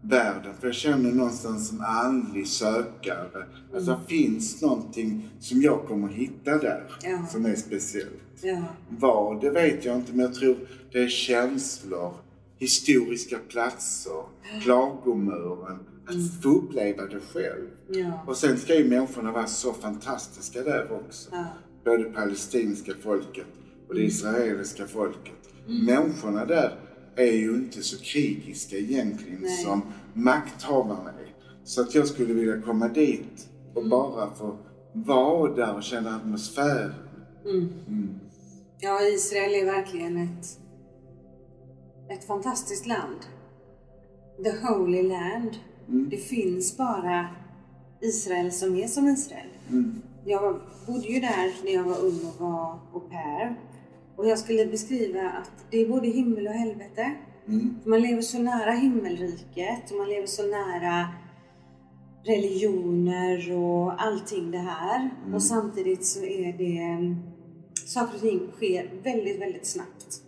världen. 0.02 0.54
För 0.60 0.66
jag 0.66 0.74
känner 0.74 1.12
någonstans 1.12 1.68
som 1.68 1.80
andlig 1.80 2.46
sökare. 2.46 3.46
Alltså 3.74 3.90
det 3.90 4.16
finns 4.16 4.62
någonting 4.62 5.28
som 5.40 5.62
jag 5.62 5.84
kommer 5.88 6.08
hitta 6.08 6.58
där. 6.58 6.84
Ja. 7.02 7.26
Som 7.30 7.46
är 7.46 7.54
speciellt. 7.54 8.22
Ja. 8.42 8.62
Vad, 8.88 9.40
det 9.40 9.50
vet 9.50 9.84
jag 9.84 9.96
inte. 9.96 10.12
Men 10.12 10.20
jag 10.20 10.34
tror 10.34 10.56
det 10.92 10.98
är 11.02 11.08
känslor, 11.08 12.14
historiska 12.64 13.38
platser, 13.48 14.22
klagomuren. 14.62 15.78
Att 16.06 16.42
få 16.42 16.48
uppleva 16.48 17.02
det 17.06 17.20
själv. 17.32 17.68
Ja. 17.88 18.24
Och 18.26 18.36
sen 18.36 18.58
ska 18.58 18.74
ju 18.78 18.88
människorna 18.90 19.32
vara 19.32 19.46
så 19.46 19.72
fantastiska 19.72 20.62
där 20.62 20.92
också. 20.92 21.28
Ja. 21.32 21.44
Både 21.84 22.04
palestinska 22.04 22.92
folket 23.02 23.46
och 23.88 23.94
det 23.94 24.00
israeliska 24.02 24.86
folket. 24.86 25.32
Mm. 25.68 25.84
Människorna 25.84 26.44
där 26.44 26.78
är 27.16 27.32
ju 27.32 27.54
inte 27.54 27.82
så 27.82 27.98
krigiska 27.98 28.76
egentligen 28.76 29.38
Nej. 29.40 29.64
som 29.64 29.82
makthavarna 30.14 31.10
är. 31.10 31.34
Så 31.64 31.80
att 31.80 31.94
jag 31.94 32.06
skulle 32.06 32.34
vilja 32.34 32.60
komma 32.60 32.88
dit 32.88 33.48
och 33.74 33.78
Mm. 33.80 33.90
bara 33.90 34.34
få 34.34 34.58
vara 34.92 35.54
där 35.54 35.74
och 35.76 35.82
känna 35.82 36.16
atmosfären. 36.16 36.92
Ja, 38.80 39.00
Israel 39.02 39.54
är 39.54 39.64
verkligen 39.64 40.16
ett, 40.16 40.58
ett 42.08 42.24
fantastiskt 42.24 42.86
land. 42.86 43.18
The 44.44 44.66
Holy 44.66 45.02
Land. 45.02 45.56
Det 45.86 46.16
finns 46.16 46.76
bara 46.76 47.28
Israel 48.00 48.52
som 48.52 48.76
är 48.76 48.86
som 48.86 49.08
Israel. 49.08 49.48
Jag 50.24 50.60
bodde 50.86 51.08
ju 51.08 51.20
där 51.20 51.64
när 51.64 51.72
jag 51.72 51.84
var 51.84 52.00
ung 52.00 52.20
och 52.24 52.40
var 52.40 52.78
au 52.92 53.00
pair. 53.00 53.56
Och 54.16 54.28
jag 54.28 54.38
skulle 54.38 54.66
beskriva 54.66 55.30
att 55.30 55.64
det 55.70 55.78
är 55.78 55.88
både 55.88 56.08
himmel 56.08 56.46
och 56.46 56.52
helvete. 56.52 57.14
För 57.82 57.90
Man 57.90 58.00
lever 58.00 58.22
så 58.22 58.38
nära 58.38 58.70
himmelriket 58.70 59.90
och 59.90 59.96
man 59.96 60.08
lever 60.08 60.26
så 60.26 60.42
nära 60.42 61.08
religioner 62.24 63.52
och 63.52 64.02
allting 64.02 64.50
det 64.50 64.58
här. 64.58 65.10
Och 65.34 65.42
samtidigt 65.42 66.06
så 66.06 66.24
är 66.24 66.52
det 66.52 67.16
saker 67.86 68.14
och 68.14 68.20
ting 68.20 68.50
sker 68.56 68.90
väldigt, 69.02 69.40
väldigt 69.40 69.66
snabbt. 69.66 70.23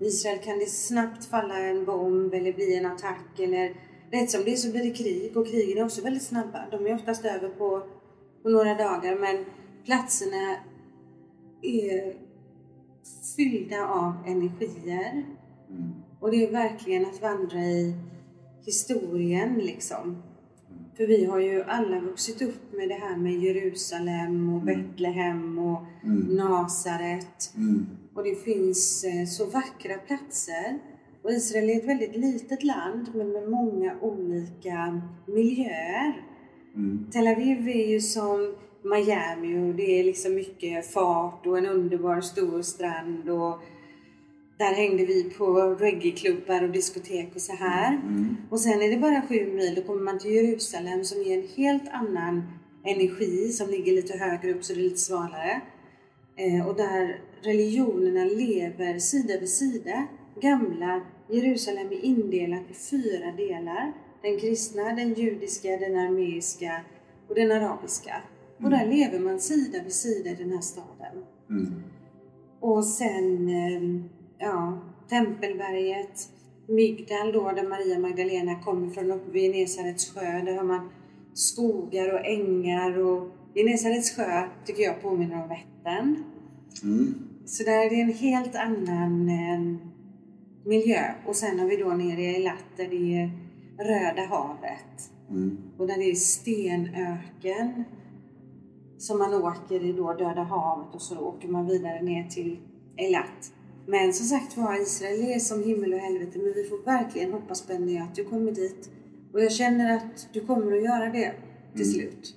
I 0.00 0.06
Israel 0.06 0.38
kan 0.38 0.58
det 0.58 0.66
snabbt 0.66 1.24
falla 1.24 1.58
en 1.58 1.84
bomb 1.84 2.34
eller 2.34 2.52
bli 2.52 2.76
en 2.76 2.86
attack 2.86 3.38
eller 3.38 3.74
rätt 4.10 4.30
som 4.30 4.44
det 4.44 4.52
är 4.52 4.56
så 4.56 4.70
blir 4.70 4.82
det 4.82 4.90
krig 4.90 5.36
och 5.36 5.46
krigen 5.46 5.78
är 5.78 5.84
också 5.84 6.02
väldigt 6.02 6.22
snabba. 6.22 6.66
De 6.70 6.86
är 6.86 6.94
oftast 6.94 7.24
över 7.24 7.48
på, 7.48 7.82
på 8.42 8.48
några 8.48 8.74
dagar 8.74 9.18
men 9.20 9.44
platserna 9.84 10.56
är 11.62 12.14
fyllda 13.36 13.86
av 13.86 14.12
energier. 14.26 15.24
Och 16.20 16.30
det 16.30 16.46
är 16.46 16.52
verkligen 16.52 17.06
att 17.06 17.22
vandra 17.22 17.58
i 17.58 17.94
historien 18.66 19.54
liksom. 19.54 20.22
För 20.96 21.06
vi 21.06 21.24
har 21.24 21.40
ju 21.40 21.62
alla 21.62 22.00
vuxit 22.00 22.42
upp 22.42 22.72
med 22.72 22.88
det 22.88 22.94
här 22.94 23.16
med 23.16 23.32
Jerusalem 23.32 24.54
och 24.54 24.62
Betlehem 24.62 25.58
och 25.58 25.82
Nasaret. 26.28 27.52
Och 28.18 28.24
det 28.24 28.34
finns 28.34 29.04
eh, 29.04 29.26
så 29.26 29.44
vackra 29.44 29.94
platser. 29.98 30.78
Och 31.22 31.30
Israel 31.30 31.70
är 31.70 31.76
ett 31.76 31.88
väldigt 31.88 32.16
litet 32.16 32.62
land 32.62 33.10
men 33.14 33.32
med 33.32 33.50
många 33.50 33.94
olika 34.00 35.00
miljöer. 35.26 36.26
Tel 37.12 37.26
Aviv 37.26 37.68
är 37.68 37.88
ju 37.88 38.00
som 38.00 38.54
Miami 38.82 39.70
och 39.70 39.74
det 39.74 40.00
är 40.00 40.04
liksom 40.04 40.34
mycket 40.34 40.92
fart 40.92 41.46
och 41.46 41.58
en 41.58 41.66
underbar 41.66 42.20
stor 42.20 42.62
strand 42.62 43.28
och 43.30 43.58
där 44.58 44.74
hängde 44.74 45.06
vi 45.06 45.24
på 45.24 45.60
reggaeklubbar 45.60 46.62
och 46.62 46.70
diskotek 46.70 47.34
och 47.34 47.40
så 47.40 47.52
här. 47.52 48.00
Och 48.50 48.60
sen 48.60 48.82
är 48.82 48.90
det 48.90 48.96
bara 48.96 49.22
sju 49.28 49.52
mil, 49.52 49.74
då 49.74 49.82
kommer 49.82 50.02
man 50.02 50.18
till 50.18 50.30
Jerusalem 50.34 51.04
som 51.04 51.22
ger 51.22 51.38
en 51.38 51.48
helt 51.56 51.88
annan 51.88 52.42
energi 52.84 53.48
som 53.52 53.70
ligger 53.70 53.92
lite 53.92 54.18
högre 54.18 54.52
upp 54.52 54.64
så 54.64 54.72
det 54.72 54.80
är 54.80 54.82
lite 54.82 55.00
svalare. 55.00 55.60
Eh, 56.36 56.68
och 56.68 56.76
där 56.76 57.20
religionerna 57.42 58.24
lever 58.24 58.98
sida 58.98 59.40
vid 59.40 59.48
sida. 59.48 60.06
Gamla 60.40 61.00
Jerusalem 61.30 61.86
är 61.86 62.04
indelat 62.04 62.70
i 62.70 62.74
fyra 62.74 63.32
delar. 63.36 63.92
Den 64.22 64.38
kristna, 64.38 64.82
den 64.82 65.14
judiska, 65.14 65.68
den 65.68 65.96
armeiska 65.96 66.80
och 67.28 67.34
den 67.34 67.52
arabiska. 67.52 68.14
Och 68.62 68.70
där 68.70 68.86
lever 68.86 69.18
man 69.18 69.40
sida 69.40 69.82
vid 69.82 69.92
sida 69.92 70.30
i 70.30 70.34
den 70.34 70.52
här 70.52 70.60
staden. 70.60 71.24
Och 72.60 72.84
sen, 72.84 73.48
eh, 73.48 74.02
ja, 74.38 74.78
Tempelberget, 75.08 76.28
Migdal 76.68 77.32
då, 77.32 77.52
där 77.52 77.68
Maria 77.68 77.98
Magdalena 77.98 78.62
kommer 78.62 78.90
från 78.90 79.10
uppe 79.10 79.30
vid 79.30 79.42
Genesarets 79.42 80.14
sjö. 80.14 80.44
Där 80.44 80.56
har 80.56 80.64
man 80.64 80.90
skogar 81.34 82.14
och 82.14 82.26
ängar 82.26 82.98
och 82.98 83.28
Genesarets 83.54 84.16
sjö 84.16 84.42
tycker 84.64 84.82
jag 84.82 85.02
påminner 85.02 85.42
om 85.42 85.48
Vättern. 85.48 86.24
Så 87.48 87.62
där 87.64 87.86
är 87.86 87.90
det 87.90 88.00
en 88.00 88.12
helt 88.12 88.56
annan 88.56 89.28
eh, 89.28 89.76
miljö. 90.64 91.14
Och 91.26 91.36
sen 91.36 91.58
har 91.58 91.66
vi 91.66 91.76
då 91.76 91.88
nere 91.88 92.22
i 92.22 92.34
Eilat 92.34 92.64
där 92.76 92.88
det 92.88 93.14
är 93.14 93.30
Röda 93.78 94.26
havet. 94.26 95.10
Och 95.78 95.86
där 95.86 95.96
det 95.98 96.10
är 96.10 96.14
stenöken 96.14 97.84
som 98.98 99.18
man 99.18 99.34
åker 99.34 99.84
i 99.84 99.92
då 99.92 100.12
Döda 100.12 100.42
havet 100.42 100.94
och 100.94 101.02
så 101.02 101.18
åker 101.18 101.48
man 101.48 101.66
vidare 101.66 102.02
ner 102.02 102.28
till 102.28 102.58
Eilat. 102.96 103.52
Men 103.86 104.12
som 104.12 104.26
sagt 104.26 104.56
var, 104.56 104.82
Israel 104.82 105.20
är 105.20 105.38
som 105.38 105.64
himmel 105.64 105.94
och 105.94 106.00
helvete 106.00 106.38
men 106.38 106.52
vi 106.52 106.64
får 106.64 106.84
verkligen 106.84 107.32
hoppas 107.32 107.66
Benny 107.66 107.98
att 107.98 108.14
du 108.14 108.24
kommer 108.24 108.52
dit. 108.52 108.90
Och 109.32 109.40
jag 109.40 109.52
känner 109.52 109.96
att 109.96 110.28
du 110.32 110.40
kommer 110.40 110.76
att 110.76 110.84
göra 110.84 111.12
det 111.12 111.32
till 111.76 111.92
slut. 111.92 112.36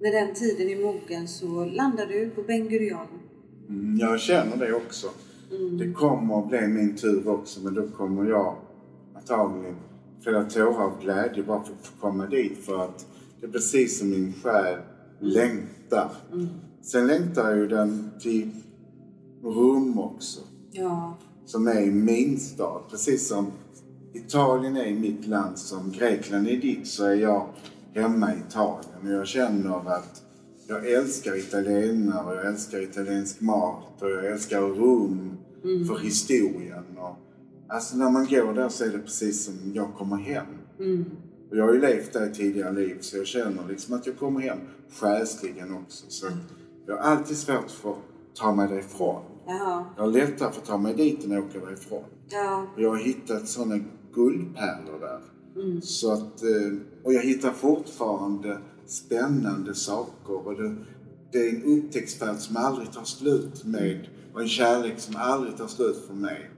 När 0.00 0.12
den 0.12 0.34
tiden 0.34 0.68
är 0.68 0.82
mogen 0.82 1.28
så 1.28 1.64
landar 1.64 2.06
du 2.06 2.30
på 2.30 2.42
Ben 2.42 2.68
Gurion. 2.68 3.17
Mm, 3.68 3.98
Jag 3.98 4.20
känner 4.20 4.56
det 4.56 4.72
också. 4.72 5.06
Det 5.78 5.92
kommer 5.92 6.38
att 6.38 6.48
bli 6.48 6.68
min 6.68 6.96
tur 6.96 7.28
också 7.28 7.60
men 7.60 7.74
då 7.74 7.88
kommer 7.88 8.30
jag 8.30 8.56
antagligen 9.14 9.76
fälla 10.24 10.44
tårar 10.44 10.84
av 10.84 11.02
glädje 11.02 11.42
bara 11.42 11.62
för 11.64 11.72
att 11.72 11.86
få 11.86 12.00
komma 12.00 12.26
dit 12.26 12.58
för 12.58 12.84
att 12.84 13.06
det 13.40 13.46
är 13.46 13.50
precis 13.50 13.98
som 13.98 14.10
min 14.10 14.32
själ 14.42 14.78
längtar. 15.20 16.10
Sen 16.82 17.06
längtar 17.06 17.54
ju 17.54 17.68
den 17.68 18.10
till 18.20 18.50
Rom 19.42 19.98
också 19.98 20.40
Ja, 20.72 21.18
som 21.46 21.66
är 21.68 21.86
min 21.86 22.38
stad. 22.40 22.82
Precis 22.90 23.28
som 23.28 23.46
Italien 24.12 24.76
är 24.76 24.94
mitt 24.94 25.26
land, 25.26 25.58
som 25.58 25.90
Grekland 25.90 26.48
är 26.48 26.56
ditt, 26.56 26.86
så 26.86 27.04
är 27.04 27.14
jag 27.14 27.46
hemma 27.94 28.34
i 28.34 28.38
Italien. 28.48 28.90
Och 29.02 29.10
jag 29.10 29.26
känner 29.26 29.92
att 29.92 30.22
jag 30.68 30.90
älskar 30.92 31.36
italienare, 31.38 32.24
och 32.26 32.36
jag 32.36 32.46
älskar 32.46 32.80
italiensk 32.82 33.40
mat 33.40 34.02
och 34.02 34.10
jag 34.10 34.26
älskar 34.26 34.60
Rom 34.60 35.36
för 35.62 35.98
historien. 35.98 36.84
Och, 36.98 37.16
alltså 37.68 37.96
när 37.96 38.10
man 38.10 38.26
går 38.26 38.54
där 38.54 38.68
så 38.68 38.84
är 38.84 38.88
det 38.88 38.98
precis 38.98 39.44
som 39.44 39.54
jag 39.74 39.94
kommer 39.94 40.16
hem. 40.16 40.46
Och 41.50 41.56
jag 41.56 41.64
har 41.64 41.74
ju 41.74 41.80
levt 41.80 42.12
där 42.12 42.30
i 42.30 42.34
tidigare 42.34 42.72
liv 42.72 42.96
så 43.00 43.16
jag 43.16 43.26
känner 43.26 43.68
liksom 43.68 43.94
att 43.94 44.06
jag 44.06 44.18
kommer 44.18 44.40
hem 44.40 44.58
själsligen 45.00 45.74
också. 45.74 46.04
Så 46.08 46.26
jag 46.86 46.96
har 46.96 47.00
alltid 47.02 47.36
svårt 47.36 47.70
för 47.70 47.90
att 47.90 47.96
ta 48.34 48.54
mig 48.54 48.68
därifrån. 48.68 49.22
jaha, 49.46 49.84
Jag 49.96 50.02
har 50.02 50.10
lättare 50.10 50.52
för 50.52 50.60
att 50.60 50.66
ta 50.66 50.78
mig 50.78 50.94
dit 50.94 51.24
än 51.24 51.32
att 51.32 51.44
åka 51.44 51.66
därifrån. 51.66 52.04
ja, 52.28 52.66
Och 52.76 52.82
jag 52.82 52.88
har 52.90 52.96
hittat 52.96 53.48
sådana 53.48 53.78
guldpärlor 54.14 55.00
där. 55.00 55.20
Så 55.82 56.12
att, 56.12 56.42
eh, 56.42 56.78
och 57.04 57.14
jag 57.14 57.22
hittar 57.22 57.52
fortfarande 57.52 58.58
spännande 58.86 59.74
saker. 59.74 60.46
Och 60.46 60.62
det, 60.62 60.76
det 61.32 61.38
är 61.38 61.48
en 61.48 61.62
upptäcktsfärd 61.62 62.36
som 62.36 62.56
aldrig 62.56 62.92
tar 62.92 63.04
slut 63.04 63.64
med 63.64 64.08
och 64.34 64.40
en 64.40 64.48
kärlek 64.48 64.98
som 64.98 65.16
aldrig 65.16 65.56
tar 65.56 65.66
slut 65.66 65.96
för 66.06 66.14
mig. 66.14 66.50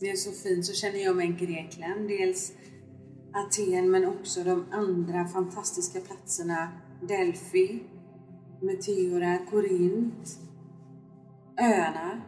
det 0.00 0.10
är 0.10 0.16
så 0.16 0.30
fint. 0.30 0.66
Så 0.66 0.72
känner 0.72 0.98
jag 0.98 1.24
i 1.24 1.26
Grekland. 1.26 2.08
Dels 2.08 2.52
Aten 3.32 3.90
men 3.90 4.04
också 4.04 4.44
de 4.44 4.64
andra 4.70 5.28
fantastiska 5.28 6.00
platserna. 6.00 6.68
Delphi, 7.08 7.82
Meteora, 8.62 9.38
Korint, 9.50 10.38
öarna. 11.60 12.22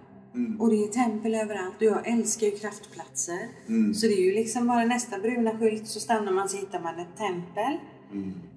Och 0.58 0.70
det 0.70 0.84
är 0.84 0.88
tempel 0.88 1.34
överallt 1.34 1.76
och 1.76 1.82
jag 1.82 2.08
älskar 2.08 2.46
ju 2.46 2.52
kraftplatser. 2.52 3.48
Så 3.94 4.06
det 4.06 4.12
är 4.12 4.22
ju 4.22 4.32
liksom 4.32 4.66
bara 4.66 4.84
nästa 4.84 5.18
bruna 5.18 5.58
skylt 5.58 5.88
så 5.88 6.00
stannar 6.00 6.32
man 6.32 6.48
så 6.48 6.56
hittar 6.56 6.80
man 6.80 6.98
ett 6.98 7.16
tempel. 7.16 7.78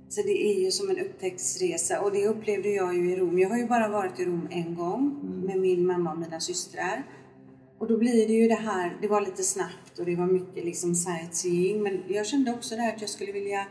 Så 0.09 0.21
det 0.21 0.47
är 0.51 0.63
ju 0.63 0.71
som 0.71 0.89
en 0.89 0.99
upptäcktsresa 0.99 2.01
och 2.01 2.11
det 2.11 2.27
upplevde 2.27 2.69
jag 2.69 2.95
ju 2.95 3.11
i 3.11 3.15
Rom. 3.15 3.39
Jag 3.39 3.49
har 3.49 3.57
ju 3.57 3.67
bara 3.67 3.89
varit 3.89 4.19
i 4.19 4.25
Rom 4.25 4.47
en 4.51 4.75
gång 4.75 5.19
med 5.45 5.59
min 5.59 5.85
mamma 5.85 6.11
och 6.11 6.19
mina 6.19 6.39
systrar. 6.39 7.03
Och 7.77 7.87
då 7.87 7.97
blir 7.97 8.27
det 8.27 8.33
ju 8.33 8.47
det 8.47 8.55
här, 8.55 8.97
det 9.01 9.07
var 9.07 9.21
lite 9.21 9.43
snabbt 9.43 9.99
och 9.99 10.05
det 10.05 10.15
var 10.15 10.27
mycket 10.27 10.65
liksom 10.65 10.95
sightseeing. 10.95 11.83
Men 11.83 12.03
jag 12.07 12.27
kände 12.27 12.51
också 12.51 12.75
där 12.75 12.89
att 12.89 13.01
jag 13.01 13.09
skulle 13.09 13.31
vilja 13.31 13.67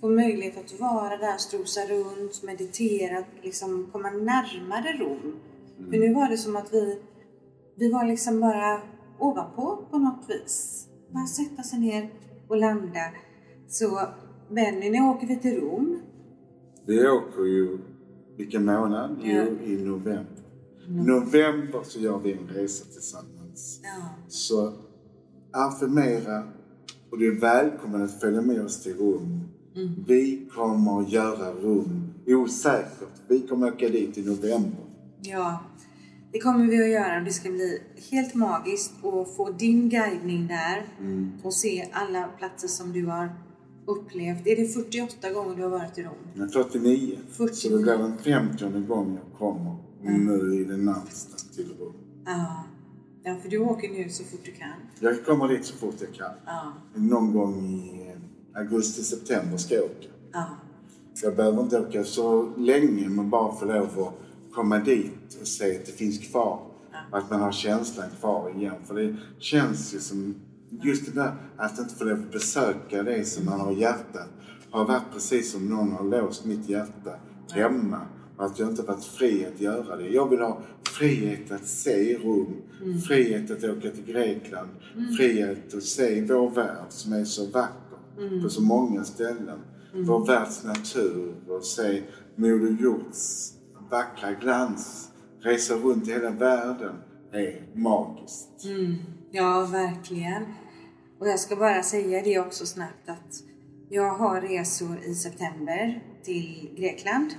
få 0.00 0.08
möjlighet 0.08 0.58
att 0.58 0.80
vara 0.80 1.16
där, 1.16 1.36
strosa 1.36 1.80
runt, 1.80 2.42
meditera, 2.42 3.24
liksom 3.42 3.88
komma 3.92 4.10
närmare 4.10 4.92
Rom. 4.92 5.36
Mm. 5.78 5.90
För 5.90 5.98
nu 5.98 6.14
var 6.14 6.28
det 6.28 6.38
som 6.38 6.56
att 6.56 6.74
vi, 6.74 6.98
vi 7.78 7.92
var 7.92 8.04
liksom 8.04 8.40
bara 8.40 8.80
ovanpå 9.18 9.86
på 9.90 9.98
något 9.98 10.24
vis. 10.28 10.86
Bara 11.10 11.26
sätta 11.26 11.62
sig 11.62 11.78
ner 11.78 12.10
och 12.48 12.56
landa. 12.56 13.10
Så 13.68 14.00
Benny, 14.50 14.90
när 14.90 15.10
åker 15.10 15.26
vi 15.26 15.36
till 15.36 15.60
Rom? 15.60 16.00
Vi 16.86 17.08
åker 17.08 17.42
ju, 17.42 17.78
vilken 18.36 18.64
månad? 18.64 19.16
Ja. 19.22 19.44
Jo, 19.44 19.66
i 19.66 19.84
november. 19.84 20.26
Mm. 20.88 21.04
november 21.04 21.80
så 21.84 21.98
gör 21.98 22.18
vi 22.18 22.32
en 22.32 22.48
resa 22.48 22.84
tillsammans. 22.84 23.80
Ja. 23.82 24.08
Så 24.28 24.72
affirmera 25.52 26.42
och 27.10 27.18
du 27.18 27.36
är 27.36 27.40
välkommen 27.40 28.02
att 28.02 28.20
följa 28.20 28.40
med 28.40 28.64
oss 28.64 28.82
till 28.82 28.96
Rom. 28.96 29.40
Mm. 29.74 30.04
Vi 30.06 30.48
kommer 30.54 31.00
att 31.00 31.12
göra 31.12 31.52
Rom 31.52 32.12
osäkert. 32.26 33.22
Vi 33.28 33.40
kommer 33.40 33.68
att 33.68 33.74
åka 33.74 33.88
dit 33.88 34.18
i 34.18 34.26
november. 34.26 34.84
Ja, 35.22 35.60
det 36.32 36.40
kommer 36.40 36.66
vi 36.66 36.82
att 36.82 36.90
göra 36.90 37.18
och 37.18 37.24
det 37.24 37.32
ska 37.32 37.50
bli 37.50 37.82
helt 38.10 38.34
magiskt 38.34 38.92
att 39.04 39.36
få 39.36 39.50
din 39.50 39.88
guidning 39.88 40.46
där 40.46 40.86
mm. 41.00 41.32
och 41.42 41.54
se 41.54 41.88
alla 41.92 42.28
platser 42.38 42.68
som 42.68 42.92
du 42.92 43.06
har 43.06 43.30
upplevt. 43.86 44.46
Är 44.46 44.56
det 44.56 44.66
48 44.66 45.30
gånger 45.30 45.56
du 45.56 45.62
har 45.62 45.70
varit 45.70 45.98
i 45.98 46.02
Rom? 46.02 46.48
49. 46.52 47.18
49. 47.30 47.54
Så 47.54 47.68
det 47.68 47.82
blir 47.82 47.98
den 47.98 48.18
50 48.18 48.64
gången 48.80 49.18
jag 49.24 49.38
kommer 49.38 49.76
mm. 50.02 50.24
nu 50.24 50.60
i 50.60 50.64
den 50.64 50.84
närmsta 50.84 51.54
till 51.54 51.76
Rom. 51.78 51.92
Ja. 52.26 52.64
ja, 53.22 53.36
för 53.42 53.48
du 53.48 53.58
åker 53.58 53.88
nu 53.88 54.08
så 54.08 54.24
fort 54.24 54.40
du 54.44 54.52
kan. 54.52 54.68
Jag 55.00 55.24
kommer 55.24 55.48
dit 55.48 55.64
så 55.64 55.76
fort 55.76 55.94
jag 56.00 56.14
kan. 56.14 56.32
Ja. 56.46 56.72
Någon 56.94 57.32
gång 57.32 57.64
i 57.64 58.12
eh, 58.54 58.60
augusti, 58.60 59.02
september 59.02 59.56
ska 59.56 59.74
jag 59.74 59.84
åka. 59.84 60.08
Ja. 60.32 60.46
Jag 61.22 61.36
behöver 61.36 61.62
inte 61.62 61.80
åka 61.80 62.04
så 62.04 62.52
länge 62.56 63.08
men 63.08 63.30
bara 63.30 63.54
få 63.54 63.64
lov 63.64 63.84
att 63.84 64.25
komma 64.56 64.78
dit 64.78 65.38
och 65.40 65.46
se 65.46 65.76
att 65.76 65.86
det 65.86 65.92
finns 65.92 66.18
kvar. 66.18 66.60
Ja. 66.92 67.18
Att 67.18 67.30
man 67.30 67.40
har 67.40 67.52
känslan 67.52 68.06
kvar 68.20 68.52
igen. 68.56 68.74
För 68.86 68.94
det 68.94 69.16
känns 69.38 69.94
ju 69.94 69.98
som 69.98 70.34
just 70.82 71.06
det 71.06 71.20
där 71.20 71.34
att 71.56 71.78
inte 71.78 71.94
få 71.94 72.04
lov 72.04 72.18
att 72.18 72.32
besöka 72.32 73.02
det 73.02 73.24
som 73.24 73.44
man 73.44 73.60
har 73.60 73.72
i 73.72 73.80
hjärtat 73.80 74.28
har 74.70 74.84
varit 74.84 75.12
precis 75.12 75.52
som 75.52 75.68
någon 75.68 75.92
har 75.92 76.04
låst 76.04 76.44
mitt 76.44 76.68
hjärta 76.68 77.10
hemma. 77.52 78.00
Och 78.36 78.44
att 78.44 78.58
jag 78.58 78.68
inte 78.68 78.82
varit 78.82 79.04
fri 79.04 79.46
att 79.46 79.60
göra 79.60 79.96
det. 79.96 80.08
Jag 80.08 80.30
vill 80.30 80.40
ha 80.40 80.60
frihet 80.98 81.52
att 81.52 81.66
se 81.66 82.18
Rom, 82.18 82.56
mm. 82.82 83.00
frihet 83.00 83.50
att 83.50 83.64
åka 83.64 83.90
till 83.90 84.04
Grekland, 84.06 84.68
mm. 84.94 85.12
frihet 85.12 85.74
att 85.74 85.82
se 85.82 86.24
vår 86.24 86.50
värld 86.50 86.86
som 86.88 87.12
är 87.12 87.24
så 87.24 87.46
vacker 87.46 87.98
mm. 88.18 88.42
på 88.42 88.48
så 88.48 88.62
många 88.62 89.04
ställen. 89.04 89.58
Mm. 89.94 90.06
Vår 90.06 90.26
världs 90.26 90.64
natur 90.64 91.34
och 91.48 91.64
se 91.64 92.02
Moder 92.36 92.76
Jords 92.82 93.55
vackra 93.90 94.32
glans. 94.32 95.10
Resa 95.40 95.74
runt 95.74 96.08
i 96.08 96.12
hela 96.12 96.30
världen 96.30 96.96
är 97.32 97.66
magiskt. 97.74 98.64
Mm. 98.64 98.96
Ja, 99.30 99.68
verkligen. 99.72 100.42
Och 101.18 101.28
jag 101.28 101.40
ska 101.40 101.56
bara 101.56 101.82
säga 101.82 102.22
det 102.22 102.38
också 102.38 102.66
snabbt 102.66 103.08
att 103.08 103.42
jag 103.88 104.10
har 104.10 104.40
resor 104.40 104.98
i 105.04 105.14
september 105.14 106.02
till 106.22 106.70
Grekland. 106.76 107.30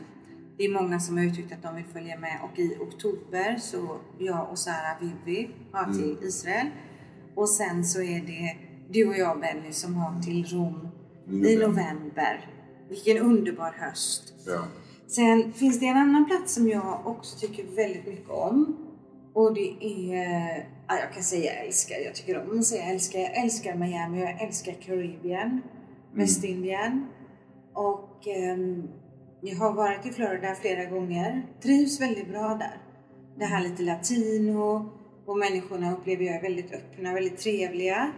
Det 0.58 0.64
är 0.64 0.70
många 0.70 1.00
som 1.00 1.18
har 1.18 1.24
uttryckt 1.24 1.54
att 1.54 1.64
de 1.64 1.76
vill 1.76 1.86
följa 1.86 2.20
med 2.20 2.40
och 2.44 2.60
i 2.60 2.78
oktober 2.80 3.58
så 3.60 3.98
jag 4.18 4.50
och 4.52 4.60
Sara 4.60 4.98
Vivi 5.02 5.50
har 5.72 5.94
till 5.94 6.12
mm. 6.12 6.24
Israel. 6.24 6.68
Och 7.36 7.50
sen 7.50 7.86
så 7.86 8.02
är 8.02 8.22
det 8.22 8.58
du 8.90 9.08
och 9.08 9.18
jag 9.18 9.40
Benny 9.40 9.72
som 9.72 9.96
har 9.96 10.22
till 10.22 10.46
Rom 10.46 10.90
november. 11.26 11.50
i 11.50 11.58
november. 11.58 12.50
Vilken 12.90 13.18
underbar 13.18 13.72
höst. 13.72 14.34
Ja. 14.46 14.64
Sen 15.08 15.54
finns 15.54 15.80
det 15.80 15.86
en 15.86 15.98
annan 15.98 16.26
plats 16.26 16.54
som 16.54 16.68
jag 16.68 17.02
också 17.06 17.40
tycker 17.40 17.64
väldigt 17.76 18.08
mycket 18.08 18.30
om. 18.30 18.78
Och 19.34 19.54
det 19.54 19.76
är, 19.80 20.70
ja, 20.88 21.00
jag 21.00 21.14
kan 21.14 21.24
säga 21.24 21.54
älskar, 21.54 21.96
jag 22.06 22.16
tycker 22.16 22.42
om 22.42 22.60
att 22.60 22.66
säga 22.66 22.84
älskar. 22.84 23.20
Jag 23.20 23.44
älskar 23.44 23.76
Miami, 23.76 24.22
jag 24.22 24.42
älskar 24.42 24.74
Karibien, 24.74 25.48
mm. 25.48 25.62
Västindien. 26.14 27.08
Och 27.74 28.28
um, 28.54 28.90
jag 29.42 29.56
har 29.56 29.74
varit 29.74 30.06
i 30.06 30.12
Florida 30.12 30.56
flera 30.56 30.86
gånger. 30.86 31.48
Trivs 31.64 32.02
väldigt 32.02 32.30
bra 32.30 32.48
där. 32.48 32.82
Det 33.40 33.46
här 33.46 33.64
lite 33.64 33.84
latino 33.84 34.90
och 35.26 35.38
människorna 35.38 35.94
upplever 35.94 36.26
jag 36.26 36.36
är 36.36 36.42
väldigt 36.42 36.74
öppna, 36.74 37.14
väldigt 37.14 37.38
trevliga. 37.38 38.12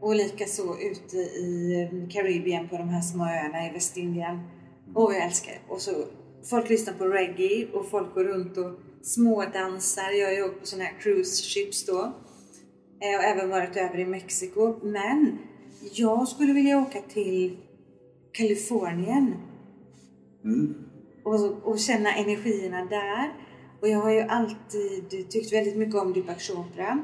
Och 0.00 0.14
likaså 0.14 0.62
ute 0.62 1.16
i 1.16 2.08
Karibien 2.10 2.68
på 2.68 2.76
de 2.78 2.88
här 2.88 3.00
små 3.00 3.24
öarna 3.24 3.66
i 3.66 3.70
Västindien. 3.72 4.40
Och 4.94 5.14
jag 5.14 5.24
älskar. 5.24 5.54
Och 5.68 5.80
så 5.80 5.90
folk 6.44 6.68
lyssnar 6.68 6.94
på 6.94 7.04
reggae 7.04 7.68
och 7.72 7.90
folk 7.90 8.14
går 8.14 8.24
runt 8.24 8.56
och 8.56 8.72
smådansar. 9.02 10.10
Jag 10.10 10.26
har 10.26 10.32
ju 10.32 10.44
åkt 10.44 10.60
på 10.60 10.66
sådana 10.66 10.84
här 10.84 11.00
cruise 11.00 11.42
ships 11.42 11.86
då. 11.86 12.12
Eh, 13.02 13.18
och 13.18 13.24
även 13.24 13.50
varit 13.50 13.76
över 13.76 13.98
i 13.98 14.04
Mexiko. 14.04 14.76
Men 14.82 15.38
jag 15.92 16.28
skulle 16.28 16.52
vilja 16.52 16.78
åka 16.78 17.00
till 17.00 17.56
Kalifornien. 18.32 19.34
Mm. 20.44 20.74
Och, 21.24 21.68
och 21.68 21.78
känna 21.78 22.14
energierna 22.14 22.84
där. 22.84 23.32
Och 23.80 23.88
jag 23.88 23.98
har 23.98 24.10
ju 24.10 24.20
alltid 24.20 25.30
tyckt 25.30 25.52
väldigt 25.52 25.76
mycket 25.76 25.94
om 25.94 26.12
Deepak 26.12 26.40
Chopra. 26.40 27.02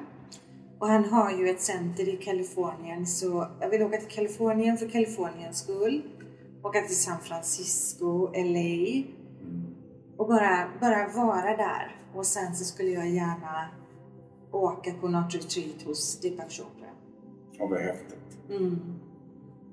Och 0.79 0.89
han 0.89 1.05
har 1.05 1.31
ju 1.31 1.49
ett 1.49 1.61
center 1.61 2.09
i 2.09 2.17
Kalifornien 2.17 3.07
så 3.07 3.47
jag 3.61 3.69
vill 3.69 3.83
åka 3.83 3.97
till 3.97 4.09
Kalifornien 4.09 4.77
för 4.77 4.89
Kaliforniens 4.89 5.59
skull. 5.59 6.03
Åka 6.63 6.81
till 6.81 6.97
San 6.97 7.21
Francisco, 7.21 8.29
LA. 8.35 9.03
Och 10.17 10.29
bara, 10.29 10.69
bara 10.81 11.09
vara 11.09 11.57
där. 11.57 12.01
Och 12.15 12.27
sen 12.27 12.57
så 12.57 12.65
skulle 12.65 12.91
jag 12.91 13.09
gärna 13.09 13.69
åka 14.51 14.93
på 15.01 15.09
något 15.09 15.35
retreat 15.35 15.83
hos 15.85 16.21
Deepak 16.21 16.51
Chopra. 16.51 16.89
Ja, 17.53 17.69
det 17.69 17.79
är 17.79 17.83
häftigt. 17.83 18.39
Mm. 18.51 18.79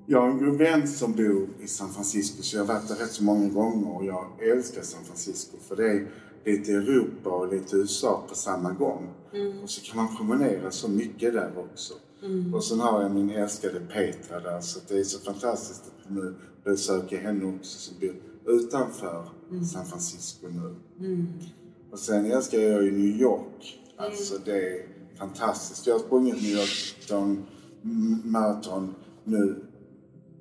Jag 0.06 0.20
har 0.20 0.28
en 0.28 0.38
god 0.38 0.58
vän 0.58 0.88
som 0.88 1.12
bor 1.12 1.48
i 1.60 1.66
San 1.66 1.90
Francisco 1.90 2.42
så 2.42 2.56
jag 2.56 2.64
har 2.64 2.74
varit 2.74 2.88
där 2.88 2.94
rätt 2.94 3.10
så 3.10 3.24
många 3.24 3.48
gånger 3.48 3.96
och 3.96 4.04
jag 4.04 4.26
älskar 4.50 4.82
San 4.82 5.04
Francisco 5.04 5.56
för 5.68 5.76
det 5.76 5.90
är 5.90 6.08
lite 6.44 6.72
Europa 6.72 7.30
och 7.30 7.52
lite 7.52 7.76
USA 7.76 8.24
på 8.28 8.34
samma 8.34 8.72
gång. 8.72 9.08
Mm. 9.34 9.62
Och 9.62 9.70
så 9.70 9.92
kan 9.92 10.04
man 10.04 10.16
promenera 10.16 10.70
så 10.70 10.88
mycket 10.88 11.32
där 11.32 11.52
också. 11.58 11.94
Mm. 12.22 12.54
Och 12.54 12.64
sen 12.64 12.80
har 12.80 13.02
jag 13.02 13.10
min 13.10 13.30
älskade 13.30 13.80
Petra 13.80 14.40
där 14.40 14.60
så 14.60 14.80
det 14.88 14.98
är 14.98 15.04
så 15.04 15.20
fantastiskt 15.20 15.82
att 15.86 16.10
nu 16.10 16.34
besöka 16.64 17.18
henne 17.18 17.56
också 17.56 17.78
som 17.78 18.00
bor 18.00 18.14
utanför 18.46 19.28
mm. 19.50 19.64
San 19.64 19.86
Francisco 19.86 20.46
nu. 20.48 20.74
Mm. 21.06 21.26
Och 21.90 21.98
sen 21.98 22.24
älskar 22.24 22.58
jag 22.58 22.84
ju 22.84 22.92
New 22.92 23.20
York. 23.20 23.80
Alltså 23.96 24.38
det 24.44 24.52
är 24.52 24.86
fantastiskt. 25.18 25.86
Jag 25.86 25.94
har 25.94 26.00
sprungit 26.00 26.34
New 26.34 26.52
York 26.52 27.08
maraton 28.24 28.94
nu 29.24 29.64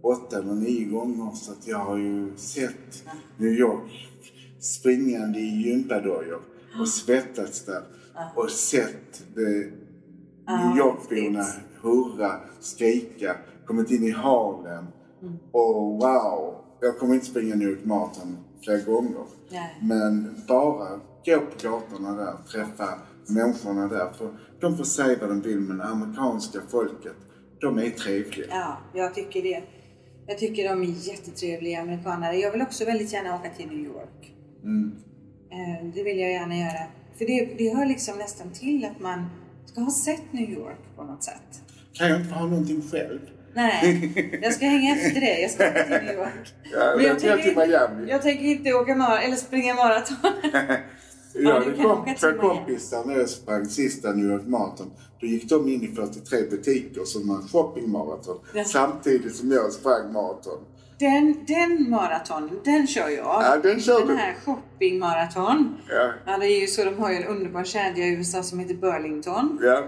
åtta 0.02 0.40
eller 0.40 0.54
nio 0.54 0.86
gånger 0.86 1.32
så 1.32 1.52
att 1.52 1.68
jag 1.68 1.78
har 1.78 1.98
ju 1.98 2.32
sett 2.36 3.04
New 3.38 3.54
York 3.54 4.10
springande 4.60 5.40
i 5.40 5.62
gympadojor 5.62 6.42
och 6.80 6.88
svettats 6.88 7.66
där 7.66 7.84
och 8.36 8.50
sett 8.50 9.24
New 9.36 10.78
Yorkborna 10.78 11.46
hurra, 11.82 12.40
skrika, 12.60 13.36
kommit 13.66 13.92
in 13.92 14.04
i 14.04 14.12
Harlem 14.12 14.86
mm. 15.22 15.34
och 15.52 15.76
wow, 15.76 16.56
jag 16.84 16.98
kommer 17.00 17.14
inte 17.14 17.26
springa 17.26 17.56
New 17.56 17.70
York 17.70 17.86
Marathon 17.86 18.38
flera 18.64 18.80
gånger. 18.80 19.24
Nej. 19.50 19.78
Men 19.82 20.36
bara 20.48 20.90
gå 21.26 21.40
på 21.40 21.52
gatorna 21.62 22.16
där, 22.16 22.34
träffa 22.52 23.00
människorna 23.28 23.88
där. 23.88 24.10
För 24.18 24.30
de 24.60 24.78
får 24.78 24.84
säga 24.84 25.18
vad 25.22 25.30
de 25.30 25.42
vill 25.42 25.60
men 25.60 25.82
amerikanska 25.82 26.60
folket, 26.70 27.16
de 27.62 27.78
är 27.78 27.90
trevliga. 27.90 28.48
Ja, 28.50 28.78
jag 28.94 29.16
tycker 29.16 29.44
det. 29.44 29.64
Jag 30.28 30.38
tycker 30.38 30.70
de 30.70 30.82
är 30.82 31.08
jättetrevliga 31.08 31.82
amerikanare. 31.82 32.36
Jag 32.36 32.52
vill 32.52 32.62
också 32.62 32.86
väldigt 32.86 33.14
gärna 33.14 33.36
åka 33.36 33.50
till 33.50 33.68
New 33.68 33.86
York. 33.86 34.34
Mm. 34.64 34.96
Eh, 35.52 35.86
det 35.94 36.04
vill 36.04 36.20
jag 36.20 36.32
gärna 36.32 36.58
göra. 36.58 36.88
För 37.18 37.26
det, 37.26 37.56
det 37.58 37.76
hör 37.76 37.86
liksom 37.86 38.18
nästan 38.18 38.52
till 38.52 38.86
att 38.86 39.00
man 39.00 39.26
ska 39.66 39.82
ha 39.82 39.92
sett 39.92 40.34
New 40.34 40.50
York 40.50 40.80
på 40.96 41.04
något 41.04 41.24
sätt. 41.24 41.62
Kan 41.94 42.10
jag 42.10 42.22
inte 42.22 42.34
ha 42.34 42.48
någonting 42.48 42.82
själv? 42.92 43.20
Nej, 43.54 44.40
jag 44.42 44.54
ska 44.54 44.66
hänga 44.66 44.96
efter 44.96 45.22
dig. 45.22 45.42
Jag 45.42 45.52
ska 45.52 45.68
åka 45.70 45.84
till 45.84 46.06
New 46.06 46.16
York. 46.16 46.54
Ja, 46.76 46.94
Men 46.96 47.06
jag, 47.06 47.20
tänker, 47.20 47.44
till 47.44 47.58
Miami. 47.58 48.10
jag 48.10 48.22
tänker 48.22 48.46
inte 48.46 48.74
åka 48.74 48.96
mar 48.96 49.20
eller 49.20 49.36
springa 49.36 49.74
maraton. 49.74 50.18
Ja, 51.36 51.60
det 51.60 51.84
kom 51.84 52.16
två 52.20 52.48
kompisar 52.48 53.04
när 53.06 53.18
jag 53.18 53.30
sprang 53.30 53.66
sista 53.66 54.12
New 54.12 54.32
York 54.32 54.48
Marathon. 54.48 54.92
Då 55.20 55.28
gick 55.28 55.50
de 55.50 55.70
in 55.70 55.84
i 55.84 55.88
43 55.88 56.42
butiker 56.50 57.04
som 57.06 57.30
en 57.30 57.48
shoppingmaraton. 57.48 58.40
Ja. 58.54 58.64
Samtidigt 58.64 59.36
som 59.36 59.52
jag 59.52 59.72
sprang 59.72 60.14
maraton. 60.14 60.60
Den, 61.00 61.46
den 61.48 61.90
maraton, 61.90 62.60
den 62.66 62.88
kör 62.88 63.10
jag. 63.10 63.26
Ja, 63.26 63.58
den 63.64 63.82
kör 63.82 64.00
den 64.00 64.08
du. 64.08 64.16
här 64.16 64.36
shoppingmaraton. 64.46 65.76
Ja. 65.90 66.12
ja. 66.26 66.38
det 66.38 66.46
är 66.46 66.62
ju 66.62 66.68
så, 66.68 66.84
de 66.84 67.00
har 67.00 67.12
ju 67.12 67.16
en 67.16 67.28
underbar 67.28 67.64
kedja 67.64 68.06
i 68.06 68.10
USA 68.14 68.44
som 68.44 68.60
heter 68.60 68.76
Burlington. 68.76 69.60
Ja. 69.64 69.84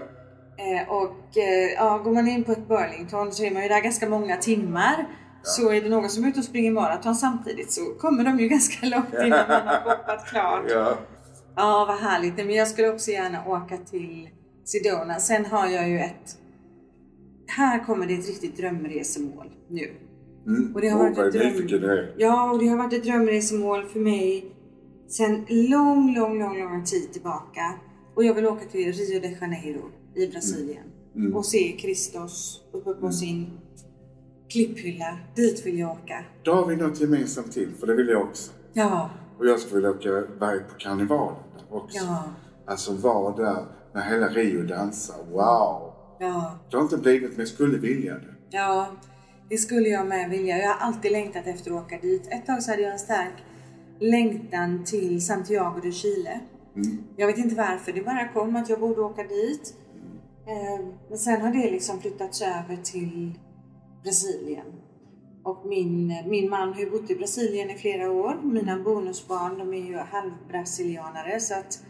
Eh, 0.58 0.88
och 0.88 1.36
eh, 1.36 1.72
ja, 1.76 1.98
går 1.98 2.12
man 2.12 2.28
in 2.28 2.44
på 2.44 2.52
ett 2.52 2.68
Burlington 2.68 3.32
så 3.32 3.44
är 3.44 3.50
man 3.50 3.62
ju 3.62 3.68
där 3.68 3.80
ganska 3.80 4.08
många 4.08 4.36
timmar. 4.36 5.08
Så 5.42 5.70
är 5.72 5.82
det 5.82 5.88
någon 5.88 6.10
som 6.10 6.24
är 6.24 6.28
ute 6.28 6.38
och 6.38 6.44
springer 6.44 6.70
maraton 6.70 7.14
samtidigt 7.14 7.72
så 7.72 7.80
kommer 7.80 8.24
de 8.24 8.40
ju 8.40 8.48
ganska 8.56 8.86
långt 8.86 9.14
innan 9.26 9.48
man 9.48 9.66
har 9.66 9.80
shoppat 9.84 10.26
klart. 10.26 10.64
Ja. 10.68 10.98
Ja, 11.56 11.84
vad 11.88 11.98
härligt. 11.98 12.36
Men 12.36 12.50
jag 12.50 12.68
skulle 12.68 12.88
också 12.88 13.10
gärna 13.10 13.46
åka 13.46 13.76
till 13.76 14.28
Sedona. 14.64 15.18
Sen 15.18 15.46
har 15.46 15.66
jag 15.66 15.88
ju 15.88 15.98
ett... 15.98 16.38
Här 17.46 17.84
kommer 17.84 18.06
det 18.06 18.14
ett 18.14 18.26
riktigt 18.26 18.56
drömresemål 18.56 19.50
nu. 19.68 19.92
Mm. 20.46 20.74
Och 20.74 20.80
det 20.80 20.88
har 20.88 21.00
Åh, 21.00 21.16
varit 21.16 21.34
ett 21.34 21.68
dröm... 21.68 22.06
Ja, 22.16 22.50
och 22.50 22.58
det 22.58 22.66
har 22.66 22.76
varit 22.76 22.92
ett 22.92 23.04
drömresemål 23.04 23.84
för 23.84 24.00
mig 24.00 24.56
sen 25.08 25.46
lång, 25.48 26.14
lång, 26.14 26.38
lång, 26.38 26.58
lång 26.58 26.84
tid 26.84 27.12
tillbaka. 27.12 27.74
Och 28.14 28.24
jag 28.24 28.34
vill 28.34 28.46
åka 28.46 28.64
till 28.64 28.92
Rio 28.92 29.20
de 29.20 29.28
Janeiro 29.28 29.90
i 30.16 30.28
Brasilien 30.28 30.82
Mm. 31.16 31.36
och 31.36 31.46
se 31.46 31.76
Kristus 31.80 32.60
uppe 32.72 32.92
på 32.94 33.12
sin 33.12 33.50
klipphylla. 34.48 35.18
Dit 35.34 35.66
vill 35.66 35.78
jag 35.78 35.90
åka. 35.90 36.24
Då 36.42 36.52
har 36.52 36.66
vi 36.66 36.76
något 36.76 37.00
gemensamt 37.00 37.52
till, 37.52 37.68
för 37.80 37.86
det 37.86 37.94
vill 37.94 38.08
jag 38.08 38.22
också. 38.22 38.52
Ja, 38.72 39.10
Och 39.38 39.46
jag 39.46 39.60
skulle 39.60 39.74
vilja 39.74 39.90
åka 39.90 40.08
iväg 40.08 40.68
på 40.68 40.74
karnevalen 40.78 41.36
också. 41.70 41.98
ja, 41.98 42.24
Alltså 42.66 42.92
vara 42.92 43.36
där 43.36 43.64
när 43.94 44.02
hela 44.02 44.28
Rio 44.28 44.62
dansar. 44.62 45.16
Wow! 45.30 45.92
ja. 46.20 46.58
Det 46.70 46.76
har 46.76 46.82
inte 46.84 46.96
blivit, 46.96 47.30
men 47.30 47.38
jag 47.38 47.48
skulle 47.48 47.78
vilja 47.78 48.14
det. 48.14 48.34
Ja, 48.50 48.88
det 49.48 49.56
skulle 49.56 49.88
jag 49.88 50.06
med 50.06 50.30
vilja. 50.30 50.58
Jag 50.58 50.68
har 50.68 50.86
alltid 50.86 51.12
längtat 51.12 51.46
efter 51.46 51.70
att 51.70 51.84
åka 51.84 51.98
dit. 51.98 52.22
Ett 52.30 52.46
tag 52.46 52.62
så 52.62 52.70
hade 52.70 52.82
jag 52.82 52.92
en 52.92 52.98
stark 52.98 53.34
längtan 54.00 54.84
till 54.84 55.26
Santiago 55.26 55.80
de 55.82 55.92
Chile. 55.92 56.40
Mm. 56.76 56.98
Jag 57.16 57.26
vet 57.26 57.38
inte 57.38 57.54
varför, 57.56 57.92
det 57.92 58.02
bara 58.02 58.28
kom 58.28 58.56
att 58.56 58.68
jag 58.68 58.80
borde 58.80 59.00
åka 59.00 59.22
dit. 59.22 59.74
Eh, 60.46 60.86
Men 61.08 61.18
sen 61.18 61.40
har 61.40 61.52
det 61.52 61.70
liksom 61.70 62.00
flyttats 62.00 62.42
över 62.42 62.76
till 62.82 63.38
Brasilien. 64.02 64.66
Och 65.42 65.66
min, 65.66 66.22
min 66.26 66.50
man 66.50 66.72
har 66.72 66.80
ju 66.80 66.90
bott 66.90 67.10
i 67.10 67.14
Brasilien 67.14 67.70
i 67.70 67.74
flera 67.74 68.10
år. 68.10 68.40
Mina 68.42 68.78
bonusbarn 68.78 69.58
de 69.58 69.74
är 69.74 69.86
ju 69.86 69.96
halvbrasilianare 69.96 71.40
så 71.40 71.54
att 71.54 71.82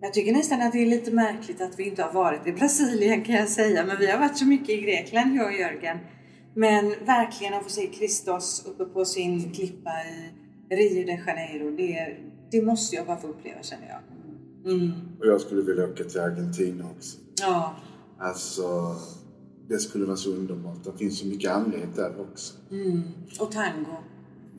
jag 0.00 0.14
tycker 0.14 0.32
nästan 0.32 0.62
att 0.62 0.72
det 0.72 0.82
är 0.82 0.86
lite 0.86 1.10
märkligt 1.10 1.60
att 1.60 1.78
vi 1.78 1.88
inte 1.88 2.02
har 2.02 2.12
varit 2.12 2.46
i 2.46 2.52
Brasilien 2.52 3.24
kan 3.24 3.34
jag 3.34 3.48
säga. 3.48 3.86
Men 3.86 3.98
vi 3.98 4.10
har 4.10 4.18
varit 4.18 4.38
så 4.38 4.46
mycket 4.46 4.68
i 4.68 4.80
Grekland 4.80 5.36
jag 5.36 5.46
och 5.46 5.52
Jörgen. 5.52 5.98
Men 6.54 6.94
verkligen 7.04 7.54
att 7.54 7.62
få 7.62 7.70
se 7.70 7.86
Kristus 7.86 8.66
uppe 8.66 8.84
på 8.84 9.04
sin 9.04 9.52
klippa 9.52 9.90
i 10.70 10.74
Rio 10.76 11.06
de 11.06 11.12
Janeiro. 11.26 11.76
Det, 11.76 12.16
det 12.50 12.62
måste 12.62 12.96
jag 12.96 13.06
bara 13.06 13.16
få 13.16 13.26
uppleva 13.26 13.62
känner 13.62 13.88
jag. 13.88 14.00
Mm. 14.72 14.90
Och 15.20 15.26
jag 15.26 15.40
skulle 15.40 15.62
vilja 15.62 15.84
åka 15.84 16.04
till 16.04 16.20
Argentina 16.20 16.84
också. 16.96 17.18
Ja. 17.42 17.74
Alltså, 18.18 18.96
det 19.68 19.78
skulle 19.78 20.04
vara 20.04 20.16
så 20.16 20.30
underbart. 20.30 20.84
Det 20.84 20.98
finns 20.98 21.18
så 21.18 21.26
mycket 21.26 21.50
andlighet 21.50 21.94
där 21.96 22.20
också. 22.20 22.54
Mm. 22.70 23.02
Och 23.40 23.52
tango. 23.52 23.96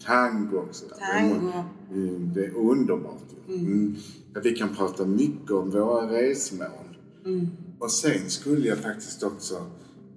Tango 0.05 0.57
också. 0.57 0.85
Tango. 1.13 1.51
Mm, 1.91 2.33
det 2.33 2.45
är 2.45 2.57
underbart. 2.57 3.23
Mm. 3.47 3.95
Ja, 4.33 4.41
Vi 4.43 4.51
kan 4.51 4.75
prata 4.75 5.05
mycket 5.05 5.51
om 5.51 5.69
våra 5.69 6.11
resmål. 6.11 6.97
Mm. 7.25 7.47
Och 7.79 7.91
sen 7.91 8.29
skulle 8.29 8.67
jag 8.67 8.77
faktiskt 8.77 9.23
också... 9.23 9.65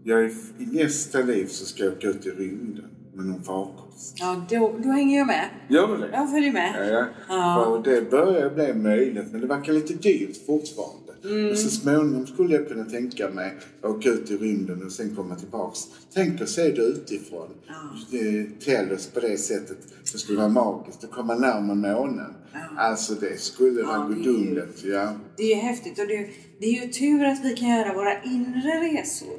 Jag 0.05 0.25
är, 0.25 0.31
I 0.59 0.67
nästa 0.67 1.19
liv 1.19 1.47
så 1.47 1.65
ska 1.65 1.85
jag 1.85 1.93
åka 1.93 2.09
ut 2.09 2.27
i 2.27 2.31
rymden 2.31 2.85
med 3.15 3.27
någon 3.27 3.43
farkost. 3.43 4.15
Ja, 4.17 4.47
då, 4.51 4.75
då 4.83 4.89
hänger 4.89 5.19
jag 5.19 5.27
med. 5.27 5.45
Gör 5.69 5.89
du 5.89 5.97
det? 5.97 6.11
Jag 6.13 6.31
följer 6.31 6.53
med. 6.53 6.75
Ja, 6.79 6.85
ja. 6.95 7.07
Ja. 7.29 7.83
Det 7.85 8.11
börjar 8.11 8.51
bli 8.51 8.75
möjligt, 8.75 9.33
men 9.33 9.41
det 9.41 9.47
verkar 9.47 9.73
lite 9.73 9.95
dyrt 9.95 10.47
fortfarande. 10.47 11.06
Mm. 11.27 11.47
Men 11.47 11.57
så 11.57 11.71
småningom 11.71 12.27
skulle 12.27 12.55
jag 12.55 12.69
kunna 12.69 12.85
tänka 12.85 13.29
mig 13.31 13.55
att 13.83 13.91
åka 13.91 14.09
ut 14.09 14.31
i 14.31 14.37
rymden 14.37 14.83
och 14.87 14.93
sen 14.93 15.17
komma 15.17 15.35
tillbaks. 15.37 15.81
Tänk 16.15 16.41
att 16.41 16.49
se 16.49 16.63
det 16.71 16.83
utifrån. 16.83 17.49
Ja. 17.67 18.19
Tellus 18.65 19.07
på 19.07 19.21
det 19.21 19.39
sättet. 19.39 19.79
Det 20.13 20.19
skulle 20.19 20.39
vara 20.39 20.49
magiskt 20.49 21.05
att 21.05 21.11
komma 21.11 21.35
närmare 21.35 21.77
månen. 21.95 22.35
Alltså 22.77 23.15
det 23.15 23.41
skulle 23.41 23.83
vara 23.83 23.97
Ja, 23.97 24.15
gudomligt. 24.15 24.85
Ja. 24.85 25.13
Det 25.37 25.53
är 25.53 25.57
häftigt 25.57 25.99
och 25.99 26.07
det, 26.07 26.29
det 26.61 26.67
är 26.67 26.85
ju 26.85 26.93
tur 26.93 27.25
att 27.25 27.45
vi 27.45 27.55
kan 27.57 27.69
göra 27.69 27.95
våra 27.95 28.23
inre 28.23 28.81
resor. 28.81 29.37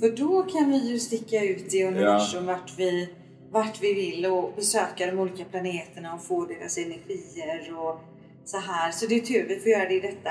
För 0.00 0.16
då 0.16 0.42
kan 0.42 0.70
vi 0.70 0.90
ju 0.90 0.98
sticka 0.98 1.44
ut 1.44 1.74
i 1.74 1.84
universum 1.84 2.46
vart, 2.46 2.78
vi, 2.78 3.08
vart 3.50 3.82
vi 3.82 3.94
vill 3.94 4.26
och 4.26 4.52
besöka 4.56 5.06
de 5.06 5.18
olika 5.18 5.44
planeterna 5.44 6.14
och 6.14 6.24
få 6.24 6.46
deras 6.46 6.78
energier 6.78 7.74
och 7.78 8.00
så 8.44 8.58
här. 8.58 8.92
Så 8.92 9.06
det 9.06 9.14
är 9.14 9.20
tur 9.20 9.46
vi 9.48 9.60
får 9.60 9.68
göra 9.68 9.88
det 9.88 9.94
i 9.94 10.00
detta, 10.00 10.30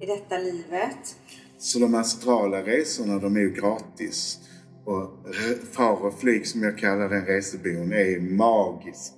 i 0.00 0.06
detta 0.06 0.38
livet. 0.38 1.16
Så 1.58 1.78
de 1.78 1.94
astrala 1.94 2.62
resorna 2.62 3.18
de 3.18 3.36
är 3.36 3.40
ju 3.40 3.50
gratis. 3.52 4.38
Och 4.84 5.10
far 5.72 6.04
och 6.06 6.20
flyg 6.20 6.46
som 6.46 6.62
jag 6.62 6.78
kallar 6.78 7.08
den 7.08 7.26
resebyrån 7.26 7.92
är 7.92 8.20
magisk. 8.20 9.12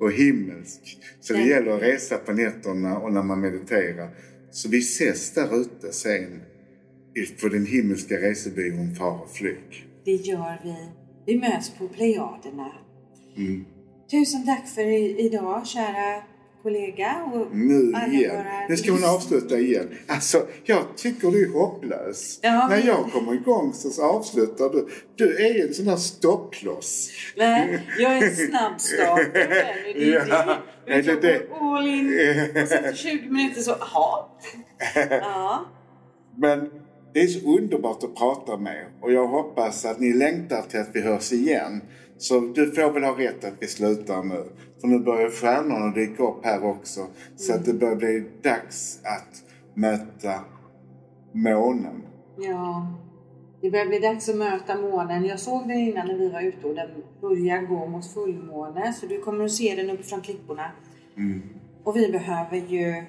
Och 0.00 0.12
himmelsk. 0.12 0.98
Så 1.20 1.32
det 1.32 1.38
Mm. 1.38 1.50
gäller 1.50 1.70
att 1.76 1.82
resa 1.82 2.16
på 2.16 2.32
nätterna 2.32 2.98
och 2.98 3.12
när 3.12 3.22
man 3.22 3.40
mediterar. 3.40 4.10
Så 4.50 4.68
vi 4.68 4.78
ses 4.78 5.34
där 5.34 5.60
ute 5.60 5.92
sen 5.92 6.42
på 7.40 7.48
den 7.48 7.66
himmelska 7.66 8.14
resebyrån 8.14 8.94
Far 8.94 9.22
och 9.22 9.30
flyg. 9.30 9.86
Det 10.04 10.12
gör 10.12 10.60
vi. 10.64 10.76
Vi 11.26 11.40
möts 11.40 11.70
på 11.70 11.88
Plejaderna. 11.88 12.72
Mm. 13.36 13.64
Tusen 14.10 14.46
tack 14.46 14.68
för 14.68 14.86
idag 15.20 15.66
kära 15.66 16.22
kollega. 16.62 17.14
Och 17.32 17.56
Nu 17.56 17.92
igen. 18.12 18.44
Nu 18.68 18.76
ska 18.76 18.92
hon 18.92 19.04
avsluta 19.04 19.58
igen. 19.58 19.88
Alltså, 20.06 20.46
jag 20.64 20.82
tycker 20.96 21.30
du 21.30 21.44
är 21.48 21.52
hopplös. 21.52 22.38
Ja, 22.42 22.66
När 22.68 22.86
jag 22.86 23.12
kommer 23.12 23.34
igång 23.34 23.72
så 23.74 24.02
avslutar 24.04 24.68
du. 24.68 24.88
Du 25.16 25.36
är 25.46 25.66
en 25.68 25.74
sån 25.74 25.84
där 25.84 25.96
stoppkloss. 25.96 27.10
Nej, 27.36 27.86
jag 27.98 28.18
är 28.18 28.22
en 28.22 28.36
snabbstartare. 28.36 29.24
Det 29.94 30.14
är 30.14 30.26
Ja, 30.28 30.56
det. 30.86 30.92
är 30.92 31.20
det 31.20 31.42
all 31.60 31.86
in 31.86 32.06
och 32.62 32.68
sen 32.68 32.84
efter 32.84 32.94
20 32.94 33.28
minuter 33.30 33.60
så, 33.60 33.74
jaha. 33.80 34.24
Ja. 35.20 35.64
Men 36.36 36.70
det 37.12 37.20
är 37.20 37.26
så 37.26 37.58
underbart 37.58 38.04
att 38.04 38.14
prata 38.14 38.56
med 38.56 38.86
och 39.00 39.12
jag 39.12 39.26
hoppas 39.26 39.84
att 39.84 40.00
ni 40.00 40.12
längtar 40.12 40.62
till 40.62 40.80
att 40.80 40.90
vi 40.92 41.00
hörs 41.00 41.32
igen. 41.32 41.80
Så 42.18 42.40
du 42.40 42.72
får 42.72 42.92
väl 42.92 43.04
ha 43.04 43.18
rätt 43.18 43.44
att 43.44 43.54
vi 43.60 43.66
slutar 43.66 44.22
nu. 44.22 44.44
För 44.80 44.88
nu 44.88 44.98
börjar 44.98 45.30
stjärnorna 45.30 45.94
dyka 45.94 46.22
upp 46.22 46.44
här 46.44 46.64
också. 46.64 47.06
Så 47.36 47.54
att 47.54 47.64
det 47.64 47.72
börjar 47.74 47.96
bli 47.96 48.24
dags 48.42 49.00
att 49.04 49.42
möta 49.74 50.40
månen. 51.32 52.02
ja. 52.38 52.98
Det 53.60 53.70
börjar 53.70 53.86
bli 53.86 53.98
dags 53.98 54.28
att 54.28 54.36
möta 54.36 54.76
månen. 54.76 55.24
Jag 55.24 55.40
såg 55.40 55.68
den 55.68 55.78
innan 55.78 56.06
när 56.06 56.14
vi 56.18 56.28
var 56.28 56.42
ute 56.42 56.66
och 56.66 56.74
den 56.74 56.88
börjar 57.20 57.62
gå 57.62 57.86
mot 57.86 58.12
fullmåne. 58.14 58.92
Så 58.92 59.06
du 59.06 59.20
kommer 59.20 59.44
att 59.44 59.52
se 59.52 59.74
den 59.74 59.90
uppifrån 59.90 60.20
klipporna. 60.20 60.70
Och 61.84 61.96
vi 61.96 62.12
behöver 62.12 62.56
ju 62.56 63.04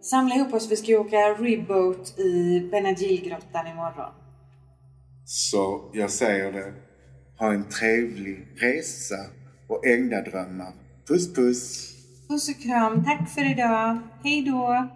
samla 0.00 0.34
ihop 0.34 0.54
oss. 0.54 0.70
Vi 0.70 0.76
ska 0.76 0.98
åka 0.98 1.16
ribboat 1.16 2.18
i 2.18 2.60
Benadjilgrottan 2.70 3.66
imorgon. 3.66 4.12
Så 5.24 5.90
jag 5.92 6.10
säger 6.10 6.52
det. 6.52 6.72
Ha 7.38 7.52
en 7.52 7.68
trevlig 7.68 8.46
resa 8.56 9.16
och 9.68 9.86
ängladrömmar. 9.86 10.72
Puss 11.08 11.34
puss! 11.34 11.94
Puss 12.28 12.48
och 12.48 12.62
kram. 12.62 13.04
Tack 13.04 13.30
för 13.30 13.50
idag. 13.52 13.98
Hej 14.22 14.42
då. 14.42 14.88